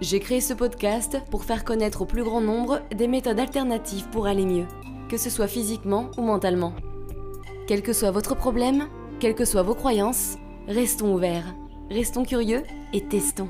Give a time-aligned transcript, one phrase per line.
[0.00, 4.28] J'ai créé ce podcast pour faire connaître au plus grand nombre des méthodes alternatives pour
[4.28, 4.66] aller mieux,
[5.08, 6.72] que ce soit physiquement ou mentalement.
[7.66, 8.86] Quel que soit votre problème,
[9.18, 10.36] quelles que soient vos croyances,
[10.68, 11.52] restons ouverts,
[11.90, 13.48] restons curieux et testons.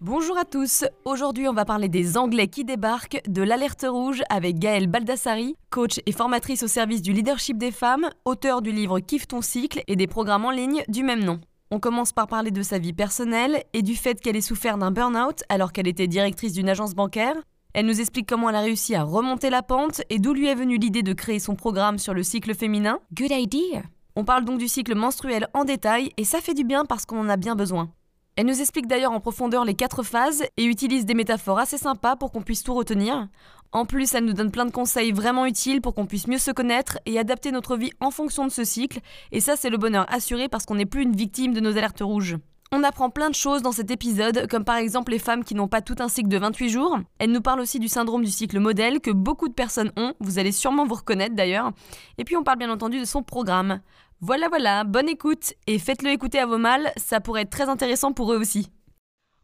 [0.00, 4.58] Bonjour à tous, aujourd'hui on va parler des Anglais qui débarquent, de l'alerte rouge avec
[4.58, 9.28] Gaëlle Baldassari, coach et formatrice au service du leadership des femmes, auteur du livre Kiffe
[9.28, 11.38] ton cycle et des programmes en ligne du même nom.
[11.72, 14.92] On commence par parler de sa vie personnelle et du fait qu'elle ait souffert d'un
[14.92, 17.34] burn-out alors qu'elle était directrice d'une agence bancaire.
[17.74, 20.54] Elle nous explique comment elle a réussi à remonter la pente et d'où lui est
[20.54, 23.00] venue l'idée de créer son programme sur le cycle féminin.
[23.12, 23.82] Good idea!
[24.14, 27.18] On parle donc du cycle menstruel en détail et ça fait du bien parce qu'on
[27.18, 27.90] en a bien besoin.
[28.36, 32.16] Elle nous explique d'ailleurs en profondeur les quatre phases et utilise des métaphores assez sympas
[32.16, 33.28] pour qu'on puisse tout retenir.
[33.72, 36.50] En plus, elle nous donne plein de conseils vraiment utiles pour qu'on puisse mieux se
[36.50, 39.00] connaître et adapter notre vie en fonction de ce cycle.
[39.32, 42.00] Et ça, c'est le bonheur assuré parce qu'on n'est plus une victime de nos alertes
[42.00, 42.36] rouges.
[42.72, 45.68] On apprend plein de choses dans cet épisode, comme par exemple les femmes qui n'ont
[45.68, 46.98] pas tout un cycle de 28 jours.
[47.18, 50.40] Elle nous parle aussi du syndrome du cycle modèle que beaucoup de personnes ont, vous
[50.40, 51.70] allez sûrement vous reconnaître d'ailleurs.
[52.18, 53.80] Et puis on parle bien entendu de son programme.
[54.20, 58.12] Voilà voilà, bonne écoute et faites-le écouter à vos mâles, ça pourrait être très intéressant
[58.12, 58.70] pour eux aussi.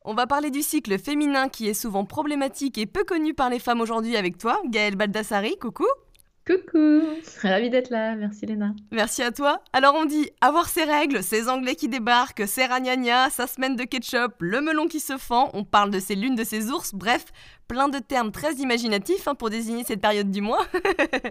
[0.05, 3.61] On va parler du cycle féminin qui est souvent problématique et peu connu par les
[3.61, 5.57] femmes aujourd'hui avec toi, Gaëlle Baldassari.
[5.61, 5.87] Coucou.
[6.45, 7.03] Coucou,
[7.41, 8.75] ravie d'être là, merci Léna.
[8.91, 9.63] Merci à toi.
[9.73, 13.85] Alors on dit avoir ses règles, ses anglais qui débarquent, ses ragnagnas, sa semaine de
[13.85, 17.27] ketchup, le melon qui se fend, on parle de ses lunes de ses ours, bref,
[17.69, 20.67] plein de termes très imaginatifs hein, pour désigner cette période du mois.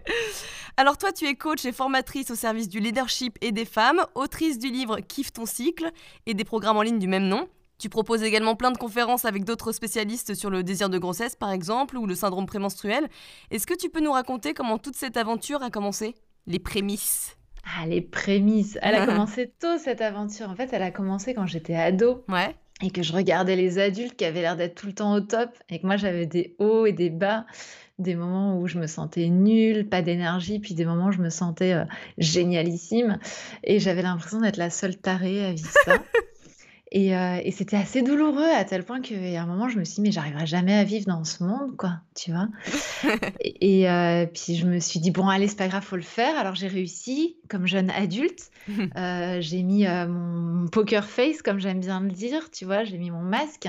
[0.77, 4.59] Alors toi tu es coach et formatrice au service du leadership et des femmes, autrice
[4.59, 5.91] du livre Kiffe ton cycle
[6.25, 7.49] et des programmes en ligne du même nom.
[7.81, 11.51] Tu proposes également plein de conférences avec d'autres spécialistes sur le désir de grossesse, par
[11.51, 13.07] exemple, ou le syndrome prémenstruel.
[13.49, 16.13] Est-ce que tu peux nous raconter comment toute cette aventure a commencé?
[16.45, 20.47] Les prémices Ah, les prémices Elle a commencé tôt, cette aventure.
[20.47, 22.23] En fait, elle a commencé quand j'étais ado.
[22.29, 22.55] Ouais.
[22.83, 25.49] Et que je regardais les adultes qui avaient l'air d'être tout le temps au top,
[25.69, 27.47] et que moi, j'avais des hauts et des bas
[27.97, 31.29] des moments où je me sentais nulle, pas d'énergie, puis des moments où je me
[31.29, 31.85] sentais euh,
[32.19, 33.17] génialissime.
[33.63, 35.95] Et j'avais l'impression d'être la seule tarée à vivre ça.
[36.93, 40.01] Euh, et, c'était assez douloureux à tel point qu'à un moment, je me suis dit,
[40.01, 42.49] mais j'arriverai jamais à vivre dans ce monde, quoi, tu vois.
[43.39, 46.37] et, euh, puis je me suis dit, bon, allez, c'est pas grave, faut le faire.
[46.37, 48.51] Alors j'ai réussi comme jeune adulte.
[48.95, 53.09] Euh, j'ai mis mon poker face, comme j'aime bien le dire, tu vois, j'ai mis
[53.09, 53.67] mon masque.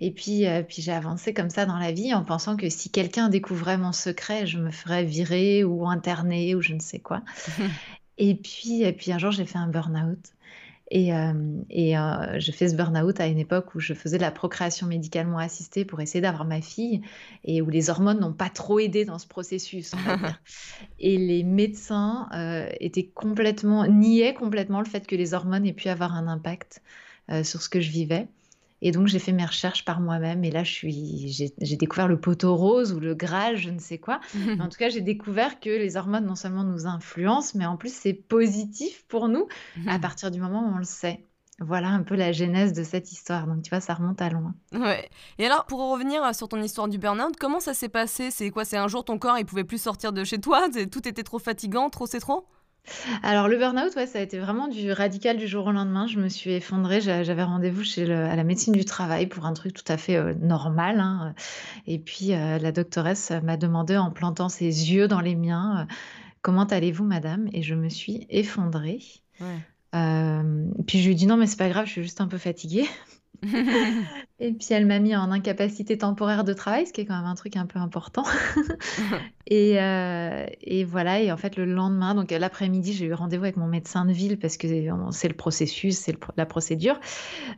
[0.00, 3.28] Et puis, puis j'ai avancé comme ça dans la vie en pensant que si quelqu'un
[3.28, 7.22] découvrait mon secret, je me ferais virer ou interner ou je ne sais quoi.
[8.18, 10.34] et, puis, et puis un jour, j'ai fait un burn-out.
[10.94, 11.32] Et, euh,
[11.70, 14.86] et euh, je fais ce burn-out à une époque où je faisais de la procréation
[14.86, 17.02] médicalement assistée pour essayer d'avoir ma fille
[17.42, 19.90] et où les hormones n'ont pas trop aidé dans ce processus.
[21.00, 25.88] et les médecins euh, étaient complètement, niaient complètement le fait que les hormones aient pu
[25.88, 26.80] avoir un impact
[27.42, 28.28] sur ce que je vivais.
[28.84, 30.44] Et donc, j'ai fait mes recherches par moi-même.
[30.44, 34.20] Et là, j'ai découvert le poteau rose ou le Graal, je ne sais quoi.
[34.60, 37.92] en tout cas, j'ai découvert que les hormones, non seulement nous influencent, mais en plus,
[37.92, 39.48] c'est positif pour nous
[39.88, 41.24] à partir du moment où on le sait.
[41.60, 43.46] Voilà un peu la genèse de cette histoire.
[43.46, 44.54] Donc, tu vois, ça remonte à loin.
[44.72, 45.08] Ouais.
[45.38, 48.30] Et alors, pour revenir sur ton histoire du burn-out, comment ça s'est passé?
[48.30, 48.66] C'est quoi?
[48.66, 50.68] C'est un jour, ton corps, il pouvait plus sortir de chez toi?
[50.92, 52.46] Tout était trop fatigant, trop c'est trop?
[53.22, 56.06] Alors le burn-out, ouais, ça a été vraiment du radical du jour au lendemain.
[56.06, 57.00] Je me suis effondrée.
[57.00, 60.34] J'avais rendez-vous chez à la médecine du travail pour un truc tout à fait euh,
[60.34, 61.00] normal.
[61.00, 61.34] hein.
[61.86, 65.94] Et puis euh, la doctoresse m'a demandé en plantant ses yeux dans les miens, euh,
[66.42, 67.48] comment allez-vous, madame?
[67.52, 69.00] Et je me suis effondrée.
[70.86, 72.38] puis je lui ai dit non, mais c'est pas grave, je suis juste un peu
[72.38, 72.86] fatiguée.
[74.40, 77.26] Et puis elle m'a mis en incapacité temporaire de travail, ce qui est quand même
[77.26, 78.24] un truc un peu important.
[79.46, 83.56] et, euh, et voilà, et en fait le lendemain, donc l'après-midi, j'ai eu rendez-vous avec
[83.56, 84.66] mon médecin de ville parce que
[85.10, 86.98] c'est le processus, c'est la procédure,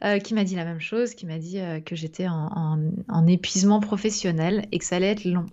[0.05, 2.79] euh, qui m'a dit la même chose, qui m'a dit euh, que j'étais en,
[3.09, 5.47] en épuisement professionnel et que ça allait être long.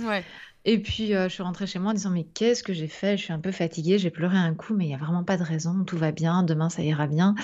[0.00, 0.24] Ouais.
[0.64, 3.16] Et puis, euh, je suis rentrée chez moi en disant: «Mais qu'est-ce que j'ai fait?
[3.16, 5.36] Je suis un peu fatiguée, j'ai pleuré un coup, mais il y a vraiment pas
[5.36, 7.34] de raison, tout va bien, demain ça ira bien,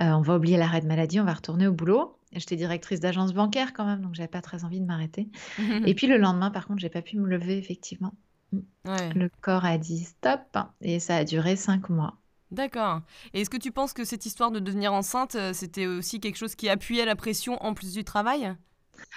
[0.00, 2.18] heu, on va oublier l'arrêt de maladie, on va retourner au boulot».
[2.32, 5.28] j'étais directrice d'agence bancaire quand même, donc j'avais pas très envie de m'arrêter.
[5.86, 8.14] Et puis le lendemain, par contre, j'ai pas pu me lever effectivement.
[8.52, 8.60] Mmh.
[9.14, 12.16] Le corps a dit: «Stop» et ça a duré cinq mois.
[12.50, 13.00] D'accord.
[13.32, 16.36] Et est-ce que tu penses que cette histoire de devenir enceinte, euh, c'était aussi quelque
[16.36, 18.54] chose qui appuyait la pression en plus du travail?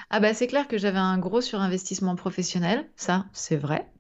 [0.10, 3.92] Ah bah, c'est clair que j'avais un gros surinvestissement professionnel, ça, c'est vrai.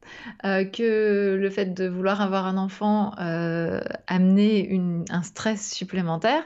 [0.45, 6.43] Heu, que le fait de vouloir avoir un enfant, heu, amenait une un stress supplémentaire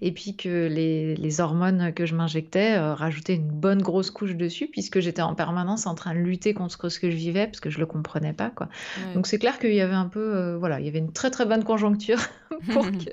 [0.00, 4.34] et puis que les les hormones que je m'injectais, heu, rajoutaient une bonne grosse couche
[4.36, 7.60] dessus puisque j'étais en permanence en train de lutter contre ce que je vivais parce
[7.60, 8.68] que je le comprenais pas, quoi.
[8.96, 9.14] Ouais.
[9.14, 11.46] Donc c'est clair qu'il y avait un peu, voilà, il y avait une très, très
[11.46, 12.18] bonne conjoncture
[12.70, 13.10] pour que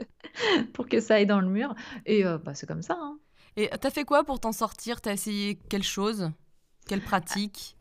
[0.73, 1.75] pour que ça aille dans le mur
[2.05, 3.19] et bah, c'est comme ça, hein.
[3.57, 5.01] Et t'as fait quoi pour t'en sortir?
[5.01, 6.31] T'as essayé quelle chose?
[6.87, 7.75] Quelle pratique?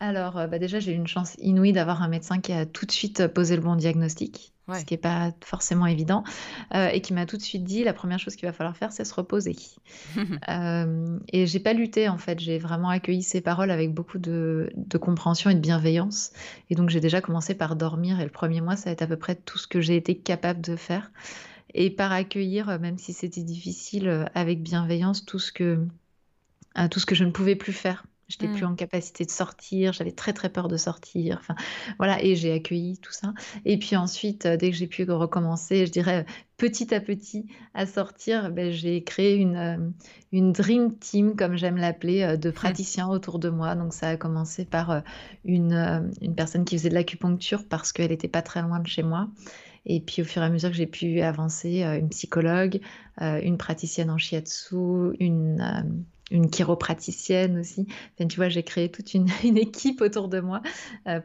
[0.00, 2.86] Alors, heu, bah, déjà, j'ai eu une chance inouïe d'avoir un médecin qui a tout
[2.86, 6.24] de suite, heu, posé le bon diagnostic, ce qui est pas forcément évident,
[6.74, 8.92] heu, et qui m'a tout de suite dit: «La première chose qu'il va falloir faire,
[8.92, 9.56] c'est se reposer».
[11.32, 14.98] Et j'ai pas lutté, en fait, j'ai vraiment accueilli ses paroles avec beaucoup de de
[14.98, 16.32] compréhension et de bienveillance
[16.70, 19.06] et donc j'ai déjà commencé par dormir et le premier mois, ça a été à
[19.06, 21.10] peu près tout ce que j'ai été capable de faire
[21.74, 25.86] et par accueillir, heu, même si c'était difficile, heu, avec bienveillance tout ce que
[26.78, 28.04] Heu, tout ce que je ne pouvais plus faire.
[28.28, 28.66] J'étais plus Mmh.
[28.66, 31.56] en capacité de sortir, j'avais très, très peur de sortir, enfin,
[31.98, 33.34] voilà et j'ai accueilli tout ça
[33.64, 36.24] et puis ensuite, dès que j'ai pu recommencer, je dirais,
[36.56, 39.92] petit à petit à sortir, beh, j'ai créé une,
[40.30, 43.74] une dream team comme j'aime l'appeler, de praticiens autour de moi.
[43.74, 45.02] Donc ça a commencé par,
[45.44, 49.02] une, une personne qui faisait de l'acupuncture parce qu'elle était pas très loin de chez
[49.02, 49.28] moi
[49.86, 52.80] et puis au fur et à mesure que j'ai pu avancer, heu, une psychologue,
[53.20, 54.76] heu, une praticienne en shiatsu,
[55.20, 57.86] une, hem, une chiropraticienne aussi.
[58.18, 60.62] Enfin, tu vois, j'ai créé toute une une équipe autour de moi,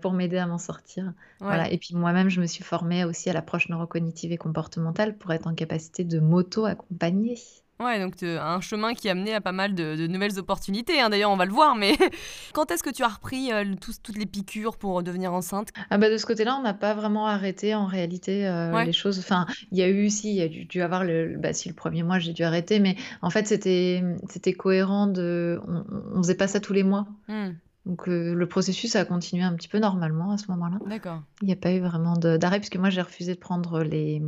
[0.02, 1.13] pour m'aider à m'en sortir.
[1.40, 1.48] Ouais.
[1.48, 5.31] Voilà et puis moi-même, je me suis formée aussi à l'approche neurocognitive et comportementale pour
[5.34, 7.36] être en capacité de m'auto-accompagner.
[7.81, 11.01] Ouais, donc te un chemin qui a mené à pas mal de de nouvelles opportunités,
[11.01, 11.94] hein, d'ailleurs on va le voir, mais
[12.54, 13.50] quand est-ce que tu as repris,
[13.81, 15.69] tous toutes les piqûres pour devenir enceinte?
[15.89, 18.86] Ah bah, de ce côté-là, on n'a pas vraiment arrêté en réalité, Ouais.
[18.86, 19.19] les choses.
[19.19, 21.68] Enfin, il y a eu si, il y a dû dû avoir le bah, si
[21.68, 25.83] le premier mois, j'ai dû arrêter, mais en fait, c'était, c'était cohérent de on
[26.16, 27.07] on faisait pas ça tous les mois.
[27.27, 27.50] Mmh.
[27.86, 30.80] Donc heu, le processus a continué un petit peu normalement à ce moment-là.
[30.86, 31.22] D'accord.
[31.42, 34.22] Il n'y a pas eu vraiment d'arrêt puisque moi j'ai refusé de prendre les,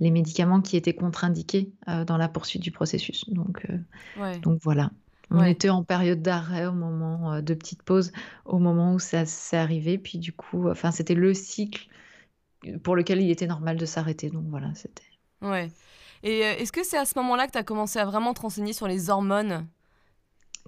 [0.00, 3.28] les médicaments qui étaient contre-indiqués, heu, dans la poursuite du processus.
[3.30, 3.66] Donc
[4.16, 4.40] Ouais.
[4.42, 4.90] donc voilà.
[5.30, 5.50] On Ouais.
[5.50, 8.12] était en période d'arrêt au moment, de petite pause
[8.46, 9.98] au moment où ça s'est arrivé.
[9.98, 11.88] Puis du coup, enfin c'était le cycle,
[12.82, 14.30] pour lequel il était normal de s'arrêter.
[14.30, 15.04] Donc voilà, c'était
[15.40, 15.70] Ouais.
[16.22, 18.72] Et est-ce que c'est à ce moment-là que tu as commencé à vraiment te renseigner
[18.72, 19.68] sur les hormones?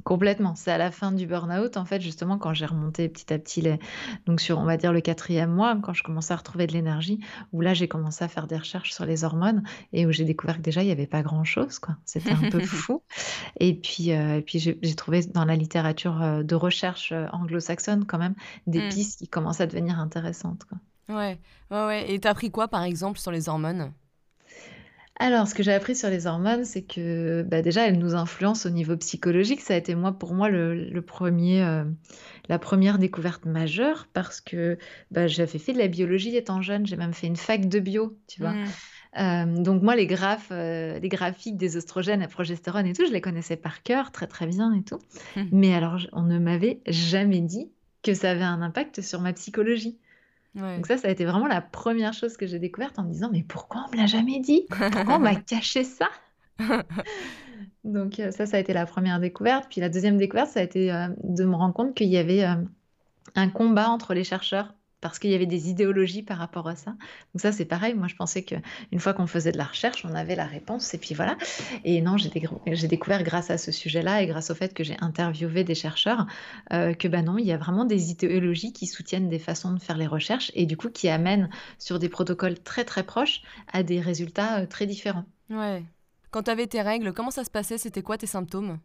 [0.05, 0.55] Complètement.
[0.55, 3.61] C'est à la fin du burn-out, en fait, justement, quand j'ai remonté petit à petit
[3.61, 3.79] les
[4.27, 7.21] donc sur, on va dire, le quatrième mois, quand je commençais à retrouver de l'énergie,
[7.53, 9.63] où là, j'ai commencé à faire des recherches sur les hormones
[9.93, 11.97] et où j'ai découvert que déjà, il y avait pas grand-chose, quoi.
[12.07, 13.03] C'était un peu fou
[13.61, 18.19] et puis, et puis j'ai trouvé dans la littérature, heu, de recherche, heu, anglo-saxonne quand
[18.19, 18.35] même,
[18.67, 18.89] des Mmh.
[18.89, 20.79] pistes qui commencent à devenir intéressantes, quoi.
[21.09, 21.39] Ouais.
[21.71, 22.11] Ouais, ouais.
[22.13, 23.93] Et tu as appris quoi, par exemple, sur les hormones?
[25.23, 28.67] Alors, ce que j'ai appris sur les hormones, c'est que, bah, déjà, elles nous influencent
[28.67, 29.61] au niveau psychologique.
[29.61, 31.95] Ça a été moi pour moi le le 1 heu,
[32.49, 34.79] la première découverte majeure parce que,
[35.11, 36.87] bah, j'avais fait de la biologie étant jeune.
[36.87, 38.55] J'ai même fait une fac de bio, tu vois?
[38.55, 38.65] Mmh.
[39.13, 43.13] Hem, donc moi, les graphes, heu, les graphiques des oestrogènes, la progestérone et tout, je
[43.13, 45.01] les connaissais par cœur, très, très bien et tout.
[45.37, 45.43] Mmh.
[45.53, 47.71] Mais alors on ne m'avait jamais dit
[48.03, 49.99] que ça avait un impact sur ma psychologie.
[50.55, 50.77] Ouais.
[50.77, 53.31] Donc ça, ça a été vraiment la première chose que j'ai découverte en me disant:
[53.33, 54.67] «Mais pourquoi on me l'a jamais dit?
[54.91, 56.09] Pourquoi on m'a caché ça?»
[57.85, 59.67] Donc heu, ça, ça a été la première découverte.
[59.71, 62.39] Puis la deuxième découverte, ça a été, heu, de me rendre compte qu'il y avait,
[62.39, 62.69] hem,
[63.37, 66.91] un combat entre les chercheurs parce qu'il y avait des idéologies par rapport à ça.
[66.91, 70.15] Donc ça, c'est pareil, moi je pensais qu'une fois qu'on faisait de la recherche, on
[70.15, 71.37] avait la réponse et puis voilà.
[71.85, 75.65] Et non, j'ai découvert grâce à ce sujet-là et grâce au fait que j'ai interviewé
[75.65, 76.27] des chercheurs,
[76.73, 79.81] heu, que bah non, il y a vraiment des idéologies qui soutiennent des façons de
[79.81, 83.43] faire les recherches et du coup qui amènent sur des protocoles très, très proches
[83.73, 85.25] à des résultats, heu, très différents.
[85.49, 85.83] Ouais.
[86.31, 87.79] Quand tu avais tes règles, comment ça se passait?
[87.79, 88.79] C'était quoi tes symptômes?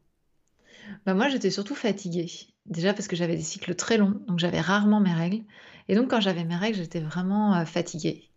[1.05, 2.31] Bah, moi, j'étais surtout fatiguée.
[2.65, 5.43] Déjà parce que j'avais des cycles très longs, donc j'avais rarement mes règles
[5.87, 8.29] et donc quand j'avais mes règles, j'étais vraiment, heu, fatiguée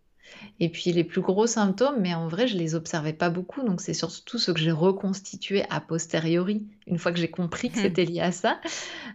[0.59, 3.81] et puis les plus gros symptômes, mais en vrai, je les observais pas beaucoup, donc
[3.81, 8.05] c'est surtout ce que j'ai reconstitué a posteriori, une fois que j'ai compris que c'était
[8.05, 8.59] lié à ça.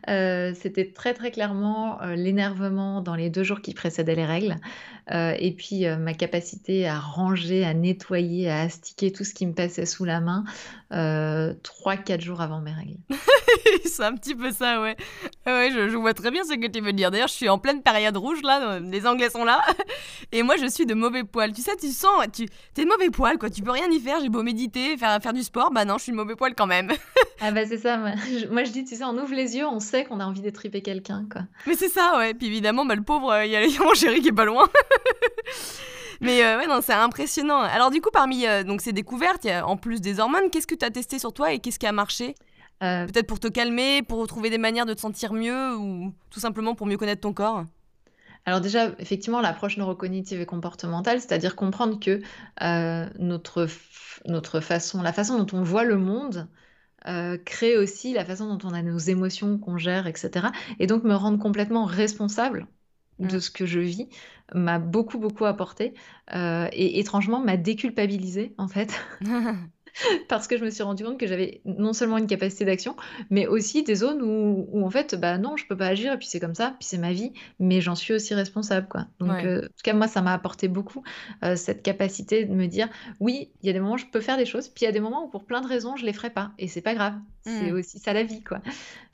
[0.09, 4.57] Heu, c'était très, très clairement, heu, l'énervement dans les 2 jours qui précédaient les règles,
[5.12, 9.85] et puis, ma capacité à ranger, à nettoyer, à astiquer tout ce qui me passait
[9.87, 10.45] sous la main,
[10.93, 12.97] heu, 3-4 jours avant mes règles.
[13.85, 14.97] C'est un petit peu ça, ouais.
[15.47, 17.11] Ouais, ouais, je je vois très bien ce que tu veux dire.
[17.11, 19.61] D'ailleurs, je suis en pleine période rouge là, heu, les Anglais sont là
[20.33, 21.52] et moi je suis de mauvais poil.
[21.52, 24.00] Tu sais, tu sens, tu tu es de mauvais poil quoi, tu peux rien y
[24.00, 26.54] faire, j'ai beau méditer, faire faire du sport, bah non, je suis de mauvais poil
[26.54, 26.90] quand même.
[27.40, 29.66] Ah bah, c'est ça, moi je moi je dis, tu sais, on ouvre les yeux,
[29.66, 31.42] on sait qu'on a envie d'étriper quelqu'un, quoi.
[31.66, 32.33] Mais c'est ça, ouais.
[32.33, 34.66] Puis évidemment, bah, le pauvre, heu, il y a mon chéri qui est pas loin.
[36.21, 37.61] Mais heu, ouais, non, c'est impressionnant.
[37.61, 40.75] Alors du coup, parmi, donc ces découvertes, y a en plus des hormones, qu'est-ce que
[40.76, 42.35] tu as testé sur toi et qu'est-ce qui a marché?
[43.07, 46.75] Peut-être pour te calmer, pour trouver des manières de te sentir mieux ou tout simplement
[46.75, 47.64] pour mieux connaître ton corps
[48.47, 52.21] alors déjà, effectivement, l'approche neurocognitive et comportementale, c'est-à-dire comprendre que
[53.19, 53.67] notre,
[54.26, 56.49] notre façon, la façon dont on voit le monde
[57.45, 60.49] crée aussi la façon dont on a nos émotions qu'on gère, etc.
[60.79, 62.67] Et donc me rendre complètement responsable
[63.19, 63.41] de mmh.
[63.41, 64.09] ce que je vis
[64.55, 65.95] m'a beaucoup beaucoup apporté
[66.33, 69.00] et étrangement m'a déculpabilisé en fait
[70.29, 72.97] parce que je me suis rendu compte que j'avais non seulement une capacité d'action,
[73.31, 76.27] mais aussi des zones où, en fait, bah non, je peux pas agir, et puis
[76.27, 79.07] c'est comme ça, puis c'est ma vie, mais j'en suis aussi responsable, quoi.
[79.21, 81.03] Donc, euh, en tout cas, moi, ça m'a apporté beaucoup
[81.45, 82.89] euh, cette capacité de me dire,
[83.21, 84.89] oui, il y a des moments où je peux faire des choses, puis il y
[84.89, 86.95] a des moments où pour plein de raisons, je les ferai pas, et c'est pas
[86.95, 87.75] grave, c'est mmh.
[87.75, 88.61] aussi ça la vie, quoi.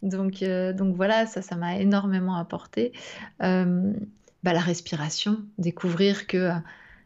[0.03, 2.93] Donc, euh, donc voilà, ça, ça m'a énormément apporté.
[4.43, 6.51] Bah, la respiration, découvrir que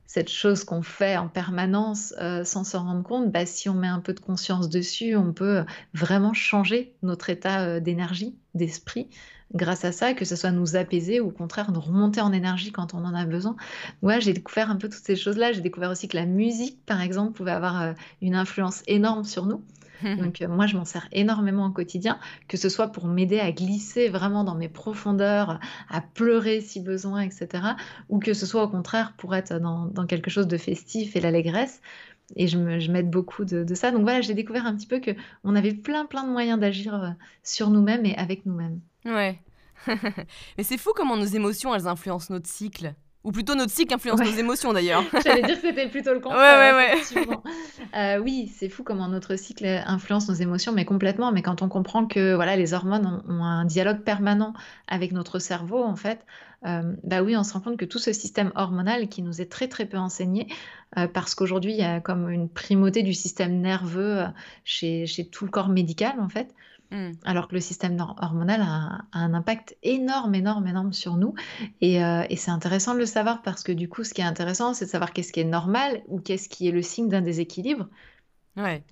[0.06, 3.88] cette chose qu'on fait en permanence euh, sans s'en rendre compte, bah, si on met
[3.88, 9.08] un peu de conscience dessus, on peut vraiment changer notre état euh, d'énergie, d'esprit
[9.52, 12.72] grâce à ça, que ce soit nous apaiser ou au contraire nous remonter en énergie
[12.72, 13.56] quand on en a besoin.
[14.02, 15.52] Moi, j'ai découvert un peu toutes ces choses-là.
[15.52, 19.46] J'ai découvert aussi que la musique, par exemple, pouvait avoir euh, une influence énorme sur
[19.46, 19.62] nous.
[20.18, 23.52] Donc euh, moi, je m'en sers énormément au quotidien, que ce soit pour m'aider à
[23.52, 27.64] glisser vraiment dans mes profondeurs, à pleurer si besoin, etc.
[28.08, 31.80] Ou que ce soit au contraire pour être dans, quelque chose de festif et l'allégresse.
[32.37, 33.90] Et je m'aide beaucoup de, ça.
[33.90, 37.11] Donc voilà, j'ai découvert un petit peu qu'on avait plein, plein de moyens d'agir euh,
[37.43, 38.81] sur nous-mêmes et avec nous-mêmes.
[39.04, 39.40] Ouais.
[40.57, 42.95] Mais c'est fou comment nos émotions, elles influencent notre cycle.
[43.25, 45.02] Ou plutôt notre cycle influence nos émotions d'ailleurs.
[45.25, 46.75] J'allais dire que c'était plutôt le contraire.
[46.75, 47.37] Ouais, ouais, ouais.
[47.97, 51.33] Euh, oui, c'est fou comment notre cycle influence nos émotions, mais complètement.
[51.33, 54.52] Mais quand on comprend que voilà, les hormones ont, un dialogue permanent
[54.88, 56.21] avec notre cerveau, en fait,
[56.66, 59.50] euh, bah oui, on se rend compte que tout ce système hormonal qui nous est
[59.50, 60.49] très très peu enseigné,
[60.99, 64.25] euh, parce qu'aujourd'hui il y a comme une primauté du système nerveux
[64.64, 66.54] chez, chez tout le corps médical, en fait.
[66.91, 67.12] Mm.
[67.25, 71.35] Alors que le système hormonal a, un impact énorme, énorme, énorme sur nous.
[71.83, 74.75] Euh, et, c'est intéressant de le savoir parce que du coup, ce qui est intéressant,
[74.75, 77.88] c'est de savoir qu'est-ce qui est normal ou qu'est-ce qui est le signe d'un déséquilibre.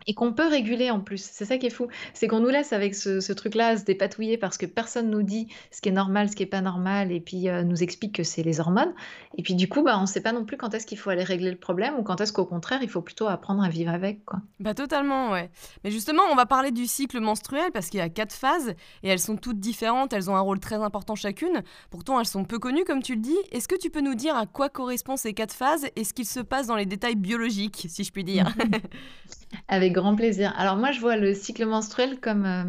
[0.06, 1.22] Et qu'on peut réguler en plus.
[1.22, 1.86] C'est ça qui est fou.
[2.14, 5.80] C'est qu'on nous laisse avec ce, truc-là se dépatouiller parce que personne nous dit ce
[5.80, 8.42] qui est normal, ce qui est pas normal, et puis euh, nous explique que c'est
[8.42, 8.92] les hormones.
[9.38, 11.10] Et puis du coup, bah, on ne sait pas non plus quand est-ce qu'il faut
[11.10, 13.92] aller régler le problème ou quand est-ce qu'au contraire, il faut plutôt apprendre à vivre
[13.92, 14.24] avec.
[14.24, 14.40] Quoi.
[14.58, 15.50] Bah totalement, ouais.
[15.84, 19.08] Mais justement, on va parler du cycle menstruel parce qu'il y a quatre phases et
[19.08, 20.12] elles sont toutes différentes.
[20.12, 21.62] Elles ont un rôle très important chacune.
[21.90, 23.38] Pourtant, elles sont peu connues, comme tu le dis.
[23.52, 26.26] Est-ce que tu peux nous dire à quoi correspondent ces quatre phases et ce qu'il
[26.26, 28.52] se passe dans les détails biologiques, si je puis dire?
[29.68, 30.52] Avec grand plaisir.
[30.56, 32.64] Alors moi, je vois le cycle menstruel comme, euh,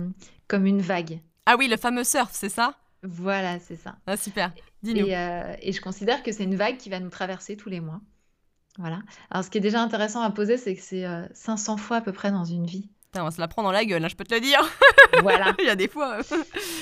[0.48, 1.20] comme une vague.
[1.46, 2.76] Ah oui, le fameux surf, c'est ça?
[3.04, 3.96] Voilà, c'est ça.
[4.08, 4.52] Ah, super.
[4.86, 7.80] Et, euh, et, je considère que c'est une vague qui va nous traverser tous les
[7.80, 8.02] mois.
[8.78, 9.02] Voilà.
[9.30, 12.02] Alors ce qui est déjà intéressant à poser, c'est que c'est 500 euh, fois à
[12.02, 12.90] peu près dans une vie
[13.22, 14.60] on va se la prendre dans la gueule, hein, je peux te le dire.
[15.22, 15.54] Voilà.
[15.60, 16.20] Il y a des fois.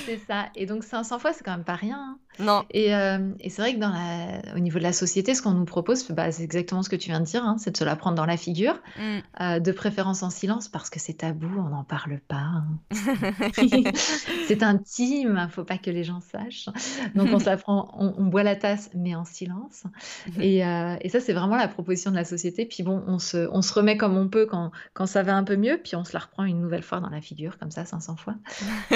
[0.05, 0.50] c'est ça.
[0.55, 1.98] Et donc 500 fois, c'est quand même pas rien.
[1.98, 2.20] Hein.
[2.40, 2.66] Non.
[2.72, 4.56] Et, euh, et c'est vrai que dans la...
[4.56, 7.10] au niveau de la société, ce qu'on nous propose, bah, c'est exactement ce que tu
[7.10, 9.20] viens de dire, hein, c'est de se la prendre dans la figure, mm.
[9.42, 12.64] euh, de préférence en silence parce que c'est tabou, on n'en parle pas.
[14.48, 16.70] c'est intime, faut pas que les gens sachent.
[17.16, 19.84] Donc on se la prend, on, boit la tasse, mais en silence.
[20.40, 22.66] Et, euh, et ça, c'est vraiment la proposition de la société.
[22.66, 25.44] Puis bon, on se, on se remet comme on peut quand, quand ça va un
[25.44, 27.86] peu mieux, puis on se la reprend une nouvelle fois dans la figure, comme ça,
[27.86, 28.36] 500 fois.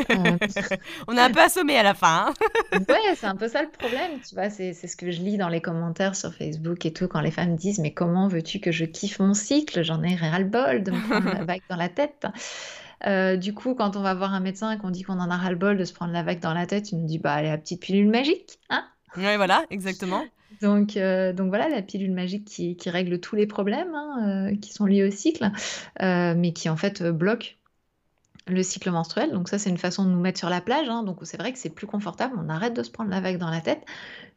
[1.08, 2.28] On est un peu assommé à la fin.
[2.74, 2.80] Hein.
[2.88, 4.52] ouais, c'est un peu ça le problème, tu vois.
[4.52, 7.56] C'est ce que je lis dans les commentaires sur Facebook et tout, quand les femmes
[7.56, 9.84] disent Mais comment veux-tu que je kiffe mon cycle?
[9.84, 12.28] J'en ai ras-le-bol de me prendre la vague dans la tête.
[13.08, 15.38] Euh, du coup, quand on va voir un médecin et qu'on dit qu'on en a
[15.38, 17.58] ras-le-bol de se prendre la vague dans la tête, il nous dit Bah, allez, la
[17.58, 20.24] petite pilule magique, hein voilà, exactement.
[20.62, 24.72] Donc, euh, donc voilà, la pilule magique qui, qui règle tous les problèmes hein, qui
[24.72, 25.50] sont liés au cycle,
[26.00, 27.58] mais qui en fait bloque
[28.48, 29.32] le cycle menstruel.
[29.32, 30.88] Donc ça, c'est une façon de nous mettre sur la plage.
[30.90, 31.04] Hein.
[31.04, 32.36] Donc c'est vrai que c'est plus confortable.
[32.38, 33.84] On arrête de se prendre la vague dans la tête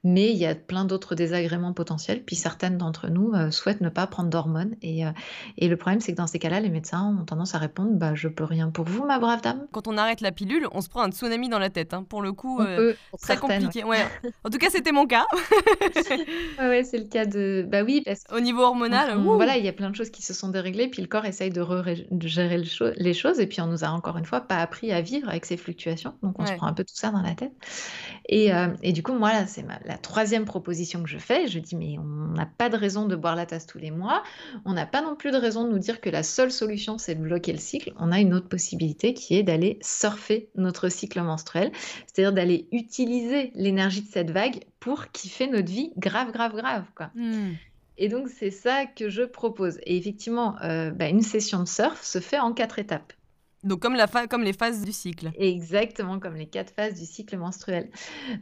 [0.04, 2.22] mais il y a plein d'autres désagréments potentiels.
[2.22, 4.76] Puis certaines d'entre nous euh, souhaitent ne pas prendre d'hormones.
[4.80, 5.10] Et, euh,
[5.56, 8.14] et, le problème, c'est que dans ces cas-là, les médecins ont tendance à répondre bah,
[8.14, 9.66] Je peux rien pour vous, ma brave dame.
[9.72, 11.94] Quand on arrête la pilule, on se prend un tsunami dans la tête.
[11.94, 12.04] Hein.
[12.08, 13.82] Pour le coup, euh, très compliqué.
[13.84, 14.06] Ouais.
[14.44, 15.26] En tout cas, c'était mon cas.
[16.60, 17.66] ouais, ouais c'est le cas de.
[17.68, 20.32] Bah oui, parce Au niveau hormonal, voilà, il y a plein de choses qui se
[20.32, 20.88] sont déréglées.
[20.88, 21.64] Puis le corps essaye de,
[22.10, 22.62] de gérer
[22.96, 23.40] les choses.
[23.40, 26.14] Et puis on nous a encore une fois pas appris à vivre avec ces fluctuations.
[26.22, 27.52] Donc on se prend un peu tout ça dans la tête.
[28.28, 28.50] Et,
[28.82, 31.48] et du coup, moi, là, c'est ma, la troisième proposition que je fais.
[31.48, 34.22] Je dis, mais on n'a pas de raison de boire la tasse tous les mois.
[34.66, 37.14] On n'a pas non plus de raison de nous dire que la seule solution, c'est
[37.14, 37.92] de bloquer le cycle.
[37.98, 41.72] On a une autre possibilité qui est d'aller surfer notre cycle menstruel,
[42.06, 46.84] c'est-à-dire d'aller utiliser l'énergie de cette vague pour kiffer notre vie grave, grave, grave.
[46.94, 47.10] Quoi.
[47.14, 47.54] Hmm.
[47.96, 49.78] Et donc, c'est ça que je propose.
[49.84, 53.14] Et effectivement, euh, bah, une session de surf se fait en quatre étapes.
[53.64, 55.30] Donc comme, la comme les phases du cycle.
[55.36, 57.90] Exactement, comme les quatre phases du cycle menstruel.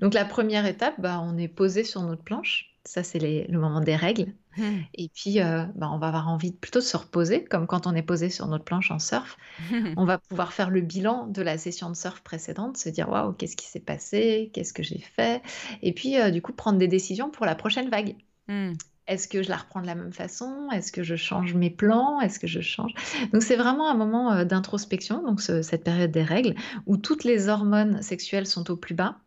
[0.00, 2.72] Donc la première étape, bah, on est posé sur notre planche.
[2.84, 4.32] Ça, c'est le moment des règles.
[4.56, 4.62] Mmh.
[4.94, 7.94] Et puis, euh, bah, on va avoir envie plutôt de se reposer, comme quand on
[7.94, 9.36] est posé sur notre planche en surf.
[9.96, 13.32] on va pouvoir faire le bilan de la session de surf précédente, se dire waouh,
[13.32, 15.42] qu'est-ce qui s'est passé, qu'est-ce que j'ai fait,
[15.82, 18.16] et puis euh, du coup prendre des décisions pour la prochaine vague.
[18.48, 18.74] Mmh.
[19.08, 20.68] Est-ce que je la reprends de la même façon?
[20.72, 22.20] Est-ce que je change mes plans?
[22.20, 22.92] Est-ce que je change?
[23.32, 26.54] Donc c'est vraiment un moment euh, d'introspection, donc cette période des règles,
[26.86, 29.18] où toutes les hormones sexuelles sont au plus bas.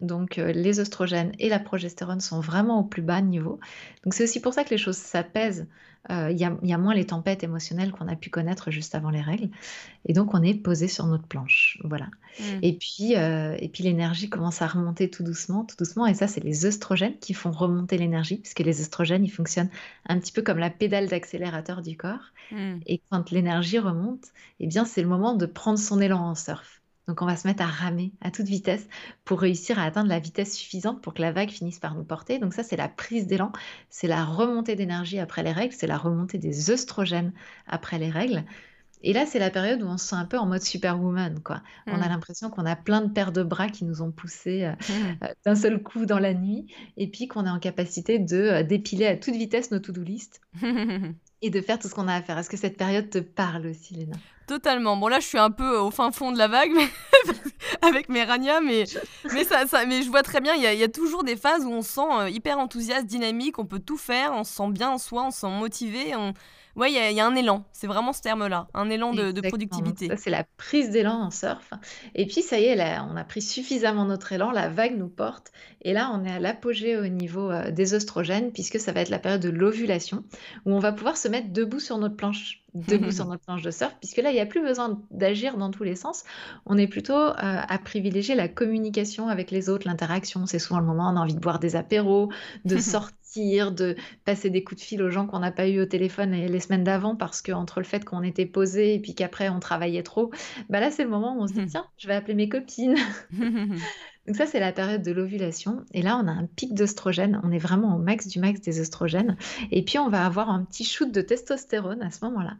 [0.00, 3.60] Donc euh, les oestrogènes et la progestérone sont vraiment au plus bas niveau.
[4.04, 5.66] Donc c'est aussi pour ça que les choses s'apaisent.
[6.08, 9.20] Euh, il y, a moins les tempêtes émotionnelles qu'on a pu connaître juste avant les
[9.20, 9.50] règles.
[10.06, 11.78] Et donc on est posé sur notre planche.
[11.84, 12.06] Voilà.
[12.38, 12.44] Mmh.
[12.62, 16.06] Et puis, euh, et puis l'énergie commence à remonter tout doucement, tout doucement.
[16.06, 19.68] Et ça, c'est les oestrogènes qui font remonter l'énergie, puisque les oestrogènes, ils fonctionnent
[20.06, 22.32] un petit peu comme la pédale d'accélérateur du corps.
[22.50, 22.78] Mmh.
[22.86, 24.24] Et quand l'énergie remonte,
[24.58, 26.79] eh bien c'est le moment de prendre son élan en surf.
[27.10, 28.86] Donc on va se mettre à ramer à toute vitesse
[29.24, 32.38] pour réussir à atteindre la vitesse suffisante pour que la vague finisse par nous porter.
[32.38, 33.50] Donc ça, c'est la prise d'élan,
[33.88, 37.32] c'est la remontée d'énergie après les règles, c'est la remontée des œstrogènes
[37.66, 38.44] après les règles.
[39.02, 41.62] Et là, c'est la période où on se sent un peu en mode superwoman, quoi.
[41.88, 42.10] On a mmh.
[42.10, 45.24] l'impression qu'on a plein de paires de bras qui nous ont poussés euh, mmh.
[45.24, 48.62] euh, d'un seul coup dans la nuit, et puis qu'on est en capacité de euh,
[48.62, 50.40] dépiler à toute vitesse nos to-do list
[51.42, 52.38] et de faire tout ce qu'on a à faire.
[52.38, 54.16] Est-ce que cette période te parle aussi, Léna?
[54.50, 54.96] Totalement.
[54.96, 56.72] Bon, là, je suis un peu au fin fond de la vague
[57.82, 58.82] avec mes ranias, mais,
[59.32, 61.70] mais, ça, ça, mais je vois très bien, il y, a, toujours des phases où
[61.70, 64.90] on se sent euh, hyper enthousiaste, dynamique, on peut tout faire, on se sent bien
[64.90, 66.16] en soi, on se sent motivé.
[66.16, 66.34] On...
[66.74, 70.08] Ouais, il y, a un élan, c'est vraiment ce terme-là, un élan de, productivité.
[70.08, 71.70] Ça, c'est la prise d'élan en surf.
[72.16, 75.52] Et puis, ça y est, on a pris suffisamment notre élan, la vague nous porte.
[75.82, 79.10] Et là, on est à l'apogée au niveau euh, des oestrogènes, puisque ça va être
[79.10, 80.24] la période de l'ovulation,
[80.64, 83.70] où on va pouvoir se mettre debout sur notre planche debout sur notre planche de
[83.70, 86.24] surf, puisque là, il n'y a plus besoin d'agir dans tous les sens.
[86.66, 90.46] On est plutôt euh, à privilégier la communication avec les autres, l'interaction.
[90.46, 92.30] C'est souvent le moment où on a envie de boire des apéros,
[92.64, 95.86] de sortir, de passer des coups de fil aux gens qu'on n'a pas eu au
[95.86, 99.48] téléphone les semaines d'avant, parce que entre le fait qu'on était posé et puis qu'après
[99.48, 100.30] on travaillait trop,
[100.68, 102.96] bah là, c'est le moment où on se dit, tiens, je vais appeler mes copines.
[104.30, 105.84] Donc ça, c'est la période de l'ovulation.
[105.92, 107.40] Et là, on a un pic d'œstrogène.
[107.42, 109.36] On est vraiment au max du max des oestrogènes.
[109.72, 112.56] Et puis, on va avoir un petit shoot de testostérone à ce moment-là,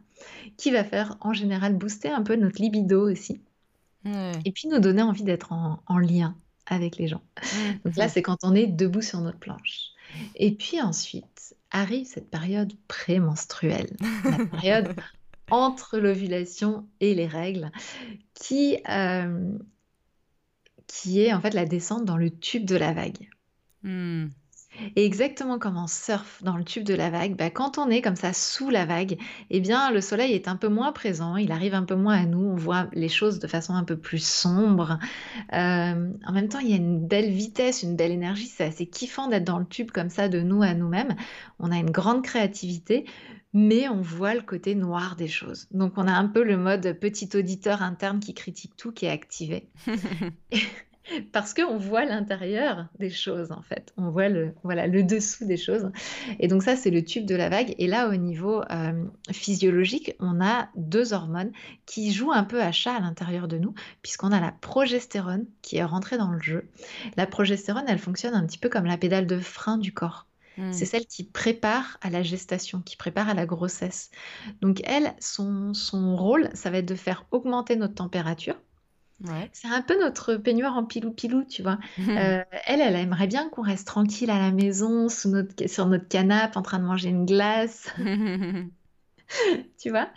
[0.57, 3.39] qui va faire en général booster un peu notre libido aussi.
[4.03, 7.21] Et puis, nous donner envie d'être en, lien avec les gens.
[7.85, 9.91] Donc là, c'est quand on est debout sur notre planche.
[10.35, 14.93] Et puis ensuite, arrive cette période prémenstruelle, la période
[15.49, 17.71] entre l'ovulation et les règles,
[18.33, 19.57] qui, euh,
[20.91, 23.29] qui est en fait la descente dans le tube de la vague.
[23.83, 24.27] Hmm.
[24.95, 28.01] Et exactement comme on surfe dans le tube de la vague, bah, quand on est
[28.01, 29.17] comme ça sous la vague,
[29.49, 32.25] eh bien le soleil est un peu moins présent, il arrive un peu moins à
[32.25, 34.97] nous, on voit les choses de façon un peu plus sombre.
[35.53, 38.87] Euh, en même temps, il y a une belle vitesse, une belle énergie, c'est assez
[38.87, 41.15] kiffant d'être dans le tube comme ça de nous à nous-mêmes.
[41.59, 43.05] On a une grande créativité
[43.53, 45.67] mais on voit le côté noir des choses.
[45.71, 49.09] Donc on a un peu le mode petit auditeur interne qui critique tout qui est
[49.09, 49.69] activé.
[51.31, 53.93] Parce qu'on voit l'intérieur des choses, en fait.
[53.97, 55.91] On voit le, voilà, le dessous des choses.
[56.39, 57.75] Et donc ça, c'est le tube de la vague.
[57.77, 61.51] Et là, au niveau euh, physiologique, on a deux hormones
[61.85, 65.77] qui jouent un peu à chat à l'intérieur de nous, puisqu'on a la progestérone qui
[65.77, 66.69] est rentrée dans le jeu.
[67.17, 70.27] La progestérone, elle fonctionne un petit peu comme la pédale de frein du corps.
[70.57, 70.71] Hmm.
[70.71, 74.11] C'est celle qui prépare à la gestation, qui prépare à la grossesse.
[74.61, 78.55] Donc elle, son, son rôle, ça va être de faire augmenter notre température.
[79.53, 81.77] C'est un peu notre peignoir en pilou-pilou, tu vois.
[82.11, 86.07] Euh, elle, elle aimerait bien qu'on reste tranquille à la maison, sous notre, sur notre
[86.07, 87.93] canapé, en train de manger une glace.
[89.79, 90.09] tu vois?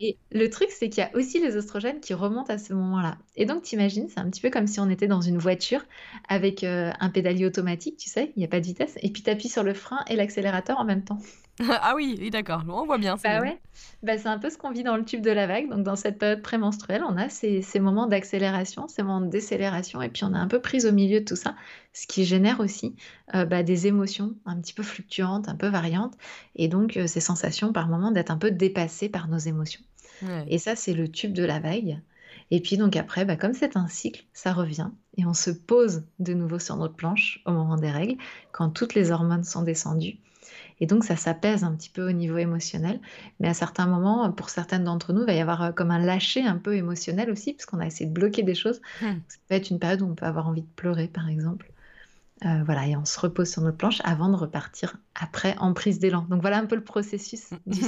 [0.00, 3.18] Et le truc, c'est qu'il y a aussi les oestrogènes qui remontent à ce moment-là.
[3.36, 5.84] Et donc, t'imagines, c'est un petit peu comme si on était dans une voiture
[6.28, 9.22] avec euh, un pédalier automatique, tu sais, il n'y a pas de vitesse, et puis
[9.22, 11.18] tu appuies sur le frein et l'accélérateur en même temps.
[11.68, 13.16] ah oui, oui d'accord, on voit bien.
[13.22, 13.58] Bah ouais,
[14.02, 15.70] bah, c'est un peu ce qu'on vit dans le tube de la vague.
[15.70, 20.02] Donc dans cette période prémenstruelle, on a ces, ces moments d'accélération, ces moments de décélération,
[20.02, 21.56] et puis on est un peu prise au milieu de tout ça,
[21.92, 22.94] ce qui génère aussi
[23.34, 26.14] euh, bah, des émotions un petit peu fluctuantes, un peu variantes,
[26.56, 29.80] et donc euh, ces sensations par moments d'être un peu dépassées par nos émotions.
[30.48, 32.00] Et ça, c'est le tube de la vague.
[32.50, 34.88] Et puis donc après, bah, comme c'est un cycle, ça revient
[35.18, 38.16] et on se pose de nouveau sur notre planche au moment des règles,
[38.52, 40.18] quand toutes les hormones sont descendues.
[40.80, 43.00] Et donc, ça s'apaise un petit peu au niveau émotionnel.
[43.40, 45.98] Mais à certains moments, pour certaines d'entre nous, il va y avoir euh, comme un
[45.98, 48.80] lâcher un peu émotionnel aussi, parce qu'on a essayé de bloquer des choses.
[49.00, 49.18] Hmm.
[49.28, 51.72] Ça peut être une période où on peut avoir envie de pleurer, par exemple.
[52.44, 55.98] Euh, voilà, et on se repose sur notre planche avant de repartir après en prise
[55.98, 56.26] d'élan.
[56.28, 57.82] Donc voilà un peu le processus du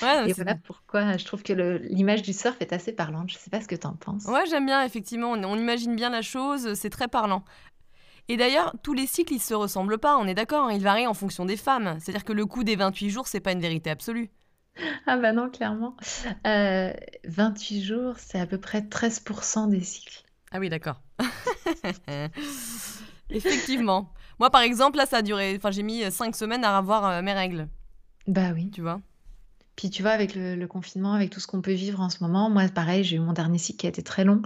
[0.00, 3.30] Ouais, Et voilà pourquoi je trouve que l'image du surf est assez parlante.
[3.30, 4.24] Je sais pas ce que tu en penses?
[4.26, 7.44] ouais, j'aime bien effectivement, on on imagine bien la chose, c'est très parlant.
[8.28, 11.06] Et d'ailleurs, tous les cycles, ils se ressemblent pas, on est d'accord, hein, ils varient
[11.06, 11.96] en fonction des femmes.
[12.00, 14.30] C'est-à-dire que le coût des 28 jours, c'est pas une vérité absolue.
[15.06, 15.96] Ah bah non, clairement.
[16.46, 16.92] Heu,
[17.24, 20.22] 28 jours, c'est à peu près 13% des cycles.
[20.50, 21.00] Ah oui, d'accord.
[23.30, 24.10] Effectivement.
[24.38, 27.22] Moi, par exemple, là, ça a duré, enfin, j'ai mis 5 semaines à avoir euh,
[27.22, 27.68] mes règles,
[28.26, 28.70] Bah oui.
[28.70, 29.00] tu vois?
[29.82, 32.22] Puis tu vois, avec le le confinement, avec tout ce qu'on peut vivre en ce
[32.22, 34.40] moment, moi pareil, j'ai eu mon dernier cycle qui a été très long.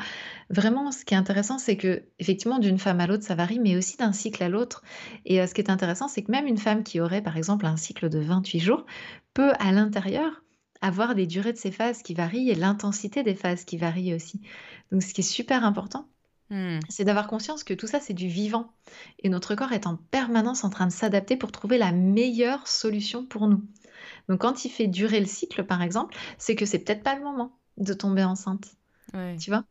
[0.48, 3.76] Vraiment, ce qui est intéressant, c'est que effectivement, d'une femme à l'autre, ça varie, mais
[3.76, 4.82] aussi d'un cycle à l'autre.
[5.26, 7.66] Et heu, ce qui est intéressant, c'est que même une femme qui aurait, par exemple,
[7.66, 8.86] un cycle de 28 jours,
[9.34, 10.42] peut, à l'intérieur,
[10.80, 14.40] avoir des durées de ces phases qui varient et l'intensité des phases qui varient aussi.
[14.90, 16.08] Donc ce qui est super important,
[16.48, 16.78] Hmm.
[16.88, 18.72] c'est d'avoir conscience que tout ça, c'est du vivant
[19.18, 23.26] et notre corps est en permanence en train de s'adapter pour trouver la meilleure solution
[23.26, 23.64] pour nous.
[24.28, 27.22] Donc quand il fait durer le cycle, par exemple, c'est que c'est peut-être pas le
[27.22, 28.66] moment de tomber enceinte,
[29.14, 29.36] Ouais.
[29.38, 29.64] tu vois?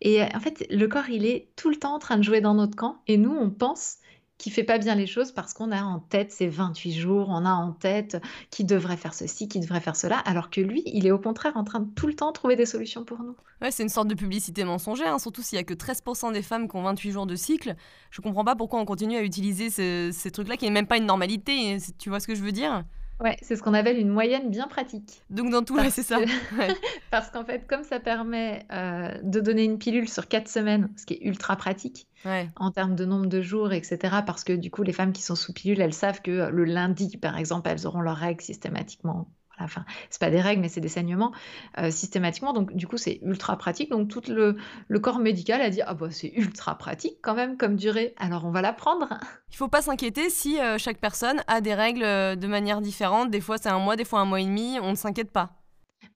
[0.00, 2.40] Et euh, en fait, le corps, il est tout le temps en train de jouer
[2.40, 3.96] dans notre camp et nous, on pense
[4.36, 7.44] qu'il fait pas bien les choses parce qu'on a en tête ces 28 jours, on
[7.44, 8.20] a en tête
[8.50, 11.56] qu'il devrait faire ceci, qu'il devrait faire cela, alors que lui, il est au contraire
[11.58, 13.36] en train de tout le temps trouver des solutions pour nous.
[13.60, 16.40] Ouais, c'est une sorte de publicité mensongère, hein, surtout s'il y a que 13% des
[16.40, 17.76] femmes qui ont 28 jours de cycle.
[18.10, 20.96] Je comprends pas pourquoi on continue à utiliser ce- ces trucs-là qui n'est même pas
[20.96, 21.78] une normalité.
[21.78, 22.84] c'est- Tu vois ce que je veux dire?
[23.20, 25.22] Ouais, c'est ce qu'on appelle une moyenne bien pratique.
[25.28, 26.18] Donc dans tout, c'est ça.
[26.18, 26.68] Ouais.
[27.10, 31.04] parce qu'en fait, comme ça permet, heu, de donner une pilule sur 4 semaines, ce
[31.06, 32.48] qui est ultra pratique Ouais.
[32.56, 35.22] en termes de nombre de jours et cetera, parce que du coup, les femmes qui
[35.22, 38.42] sont sous pilule, elles savent que, heu, le lundi, par exemple, elles auront leurs règles
[38.42, 39.28] systématiquement.
[39.64, 41.32] Enfin, c'est pas des règles, mais c'est des saignements,
[41.78, 43.90] heu, systématiquement, donc du coup, c'est ultra pratique.
[43.90, 44.56] Donc tout le
[44.88, 48.44] le corps médical a dit: «Ah bah, c'est ultra pratique quand même comme durée, alors
[48.44, 49.08] on va la prendre».
[49.52, 53.30] Il faut pas s'inquiéter si euh, chaque personne a des règles euh, de manière différente.
[53.30, 54.78] Des fois c'est un mois, des fois un mois et demi.
[54.80, 55.60] On ne s'inquiète pas.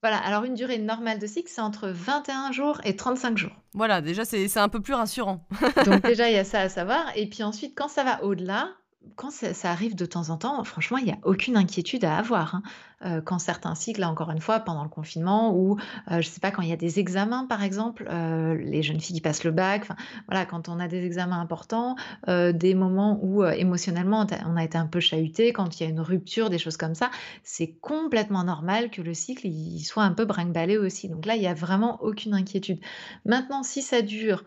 [0.02, 3.52] Voilà, alors une durée normale de cycle, c'est entre 21 jours et 35 jours.
[3.72, 5.46] Voilà, déjà c'est un peu plus rassurant.
[5.86, 7.06] Donc déjà, il y a ça à savoir.
[7.16, 8.68] Et puis ensuite, quand ça va au-delà,
[9.16, 12.56] quand ça, arrive de temps en temps, franchement, il n'y a aucune inquiétude à avoir.
[12.56, 12.62] hein.
[13.04, 15.76] Euh, quand certains cycles, là encore une fois, pendant le confinement, ou
[16.10, 19.00] euh, je sais pas, quand il y a des examens, par exemple, euh, les jeunes
[19.00, 19.88] filles qui passent le bac,
[20.28, 24.86] voilà, quand on a des examens importants, des moments où émotionnellement on a été un
[24.86, 27.10] peu chahuté, quand il y a une rupture, des choses comme ça,
[27.42, 31.08] c'est complètement normal que le cycle il soit un peu brinque-ballé aussi.
[31.08, 32.80] Donc là, il n'y a vraiment aucune inquiétude.
[33.24, 34.44] Maintenant, si ça dure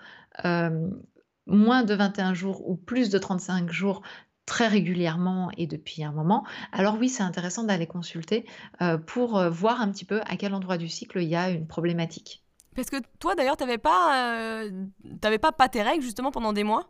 [1.47, 4.01] moins de 21 jours ou plus de 35 jours
[4.47, 8.45] très régulièrement et depuis un moment, alors oui, c'est intéressant d'aller consulter
[8.81, 11.51] euh, pour euh, voir un petit peu à quel endroit du cycle il y a
[11.51, 12.43] une problématique.
[12.75, 14.85] Parce que toi d'ailleurs t'avais pas, euh,
[15.21, 16.89] t'avais pas pas tes règles justement pendant des mois?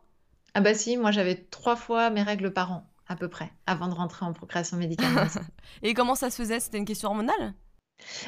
[0.53, 3.87] Ah bah si, moi j'avais trois fois mes règles par an, à peu près, avant
[3.87, 5.41] de rentrer en procréation médicamenteuse.
[5.83, 6.59] Et comment ça se faisait?
[6.59, 7.53] C'était une question hormonale?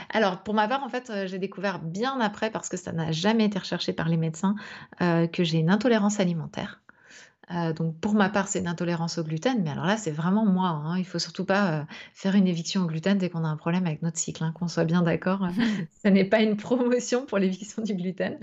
[0.10, 3.12] Alors, pour ma part, en fait, euh, j'ai découvert bien après, parce que ça n'a
[3.12, 4.56] jamais été recherché par les médecins,
[5.02, 6.82] euh, que j'ai une intolérance alimentaire.
[7.52, 10.46] Euh, donc pour ma part, c'est une intolérance au gluten, mais alors là, c'est vraiment
[10.46, 10.98] moi, hein.
[11.00, 13.88] Il faut surtout pas, heu, faire une éviction au gluten dès qu'on a un problème
[13.88, 15.48] avec notre cycle, hein, qu'on soit bien d'accord,
[16.04, 18.38] ce n'est pas une promotion pour l'éviction du gluten.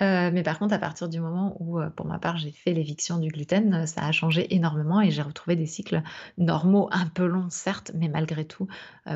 [0.00, 3.18] Heu, mais par contre, à partir du moment où, pour ma part, j'ai fait l'éviction
[3.18, 6.02] du gluten, ça a changé énormément et j'ai retrouvé des cycles
[6.38, 8.66] normaux, un peu longs certes, mais malgré tout,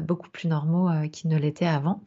[0.03, 2.03] beaucoup plus normaux, qu'ils ne l'étaient avant.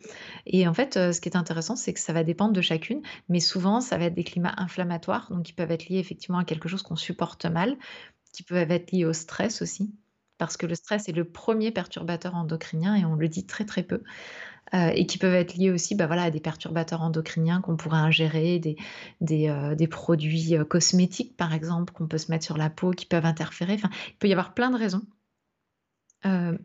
[0.46, 3.40] Et en fait, ce qui est intéressant, c'est que ça va dépendre de chacune, mais
[3.40, 6.70] souvent, ça va être des climats inflammatoires, donc qui peuvent être liés effectivement à quelque
[6.70, 7.78] chose qu'on supporte mal,
[8.34, 9.93] qui peuvent être liés au stress aussi,
[10.38, 13.84] parce que le stress est le premier perturbateur endocrinien et on le dit très, très
[13.84, 14.04] peu.
[14.74, 17.97] Heu, et qui peuvent être liés aussi, bah, voilà, à des perturbateurs endocriniens qu'on pourrait
[18.00, 18.78] ingérer, des
[19.21, 23.06] des, des produits, heu, cosmétiques, par exemple, qu'on peut se mettre sur la peau, qui
[23.06, 23.78] peuvent interférer.
[24.10, 25.04] Il peut y avoir plein de raisons.